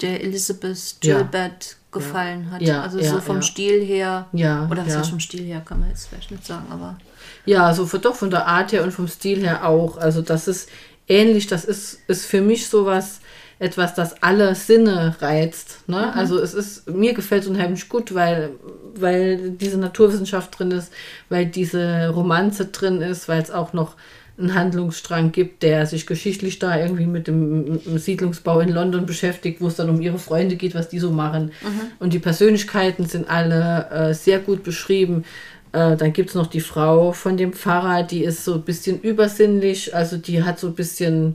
[0.00, 2.68] der Elizabeth Gilbert gefallen hat.
[2.68, 3.42] Also so vom.
[3.42, 4.26] Stil her.
[4.32, 4.68] Ja.
[4.70, 5.02] Oder was ja.
[5.02, 6.98] vom Stil her kann man jetzt vielleicht nicht sagen, aber.
[7.46, 9.96] Ja, so für, doch von der Art her und vom Stil her auch.
[9.96, 10.68] Also das ist
[11.08, 13.20] ähnlich, das ist, ist für mich sowas,
[13.58, 15.88] etwas, das alle Sinne reizt.
[15.88, 15.96] Ne?
[16.12, 16.18] Mhm.
[16.18, 18.50] Also es ist, mir gefällt es unheimlich gut, weil,
[18.94, 20.92] weil diese Naturwissenschaft drin ist,
[21.28, 23.96] weil diese Romanze drin ist, weil es auch noch
[24.38, 29.66] einen Handlungsstrang gibt, der sich geschichtlich da irgendwie mit dem, Siedlungsbau in London beschäftigt, wo
[29.66, 31.50] es dann um ihre Freunde geht, was die so machen.
[31.62, 31.80] Mhm.
[31.98, 35.24] Und die Persönlichkeiten sind alle äh, sehr gut beschrieben.
[35.72, 39.00] Äh, dann gibt es noch die Frau von dem Pfarrer, die ist so ein bisschen
[39.00, 41.34] übersinnlich, also die hat so ein bisschen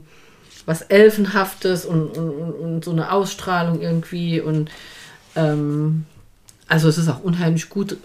[0.66, 4.40] was Elfenhaftes und, und, und so eine Ausstrahlung irgendwie.
[4.40, 4.70] Und
[5.36, 6.06] ähm,
[6.68, 7.98] also es ist auch unheimlich gut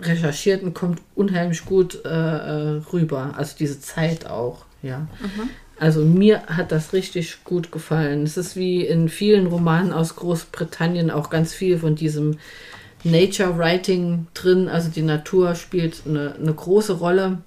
[0.00, 3.34] recherchiert und kommt unheimlich gut äh, äh, rüber.
[3.36, 5.00] Also diese Zeit auch, ja.
[5.20, 5.50] Mhm.
[5.78, 8.24] Also mir hat das richtig gut gefallen.
[8.24, 12.36] Es ist wie in vielen Romanen aus Großbritannien auch ganz viel von diesem
[13.02, 14.68] Nature Writing drin.
[14.68, 17.38] Also die Natur spielt eine, eine große Rolle.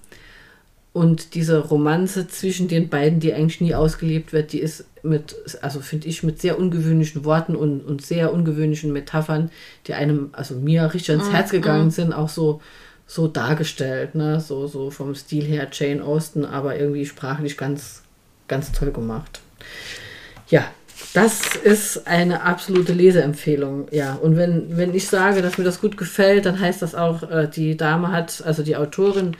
[0.93, 5.79] Und diese Romanze zwischen den beiden, die eigentlich nie ausgelebt wird, die ist mit, also
[5.81, 9.49] finde ich, mit sehr ungewöhnlichen Worten und, und sehr ungewöhnlichen Metaphern,
[9.87, 12.61] die einem, also mir richtig ans Herz gegangen sind, auch so,
[13.07, 14.39] so dargestellt, ne?
[14.39, 18.03] So, so vom Stil her Jane Austen, aber irgendwie sprachlich ganz,
[18.47, 19.41] ganz toll gemacht.
[20.47, 20.63] Ja,
[21.15, 24.13] das ist eine absolute Leseempfehlung, ja.
[24.13, 27.47] Und wenn, wenn ich sage, dass mir das gut gefällt, dann heißt das auch, äh,
[27.47, 29.35] die Dame hat, also die Autorin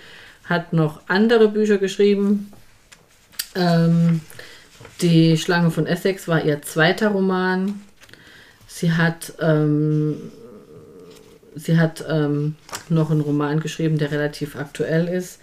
[0.46, 2.52] hat noch andere Bücher geschrieben.
[3.56, 4.22] Ähm,
[5.02, 7.82] die Schlange von Essex war ihr zweiter Roman.
[8.68, 10.32] Sie hat, ähm,
[11.56, 12.56] sie hat ähm,
[12.90, 15.40] noch einen Roman geschrieben, der relativ aktuell ist.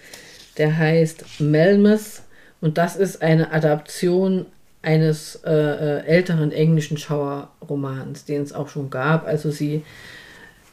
[0.59, 2.22] Der heißt Melmoth
[2.61, 4.46] und das ist eine Adaption
[4.82, 9.26] eines äh, äh, älteren englischen Schauerromans, den es auch schon gab.
[9.26, 9.84] Also sie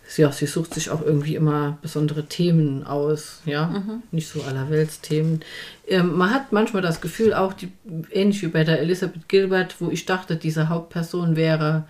[0.08, 4.04] sie, ja, sie sucht sich auch irgendwie immer besondere Themen aus, ja, mhm.
[4.12, 5.42] nicht so allerweltsthemen.
[5.88, 7.72] Ähm, man hat manchmal das Gefühl, auch die,
[8.12, 11.86] ähnlich wie bei der Elisabeth Gilbert, wo ich dachte, diese Hauptperson wäre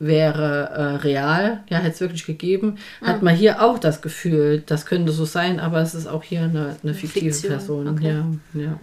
[0.00, 3.06] wäre äh, real, ja, hätte es wirklich gegeben, mhm.
[3.06, 6.42] hat man hier auch das Gefühl, das könnte so sein, aber es ist auch hier
[6.42, 7.52] eine, eine fiktive Fiktion.
[7.52, 7.88] Person.
[7.88, 8.22] Okay.
[8.54, 8.80] Ja, ja.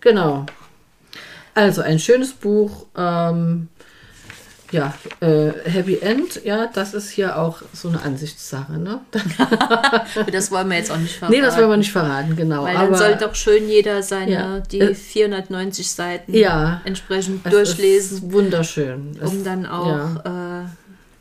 [0.00, 0.46] Genau.
[1.54, 3.68] Also ein schönes Buch, ähm,
[4.72, 9.00] ja, äh, Happy End, ja, das ist hier auch so eine Ansichtssache, ne?
[10.32, 11.36] das wollen wir jetzt auch nicht verraten.
[11.36, 12.64] Nee, das wollen wir nicht verraten, genau.
[12.64, 18.32] Weil dann soll doch schön jeder seine, ja, die äh, 490 Seiten ja, entsprechend durchlesen.
[18.32, 19.18] wunderschön.
[19.20, 20.62] Um es, dann auch ja.
[20.62, 20.66] äh,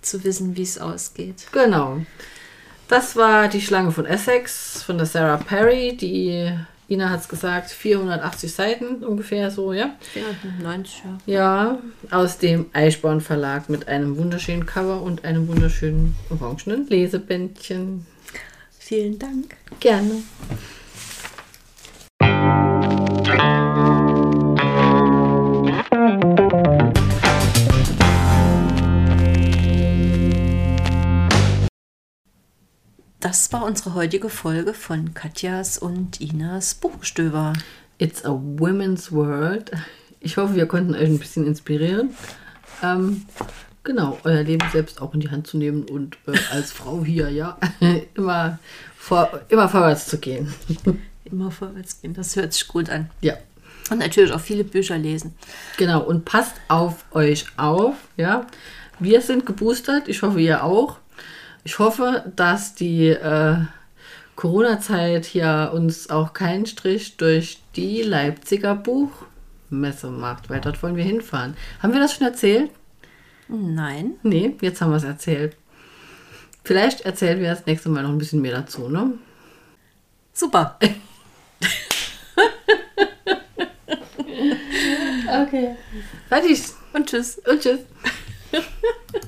[0.02, 1.45] zu wissen, wie es ausgeht.
[1.52, 1.97] Genau.
[2.88, 6.52] Das war die Schlange von Essex von der Sarah Perry, die
[6.92, 9.96] Ina hat es gesagt, 480 Seiten ungefähr so, ja?
[10.12, 11.34] 490, ja.
[11.34, 11.80] Ja,
[12.10, 18.06] aus dem Eichborn Verlag mit einem wunderschönen Cover und einem wunderschönen orangenen Lesebändchen.
[18.78, 19.56] Vielen Dank.
[19.80, 20.16] Gerne.
[33.22, 37.53] Das war unsere heutige Folge von Katjas und Inas Buchstöber.
[37.99, 39.69] It's a Women's World.
[40.19, 42.15] Ich hoffe, wir konnten euch ein bisschen inspirieren.
[42.82, 43.28] Ähm,
[43.84, 47.30] genau, euer Leben selbst auch in die Hand zu nehmen und äh, als Frau hier,
[47.30, 47.59] ja,
[48.15, 48.57] immer,
[48.97, 50.51] vor, immer vorwärts zu gehen.
[51.26, 53.11] immer vorwärts gehen, das hört sich gut an.
[53.22, 53.38] Ja.
[53.91, 55.36] Und natürlich auch viele Bücher lesen.
[55.78, 58.47] Genau, und passt auf euch auf, ja.
[58.97, 60.97] Wir sind geboostert, ich hoffe, ihr auch.
[61.64, 63.57] Ich hoffe, dass die äh,
[64.36, 71.03] Corona-Zeit hier uns auch keinen Strich durch die Leipziger Buchmesse macht, weil dort wollen wir
[71.03, 71.55] hinfahren.
[71.82, 72.72] Haben wir das schon erzählt?
[73.47, 74.16] Nein.
[74.24, 75.55] Nee, jetzt haben wir es erzählt.
[76.64, 79.14] Vielleicht erzählen wir das nächste Mal noch ein bisschen mehr dazu, ne?
[80.34, 80.80] Super.
[85.28, 85.76] okay.
[86.30, 86.64] Fertig.
[86.93, 87.38] Und tschüss.
[87.39, 87.82] Und tschüss.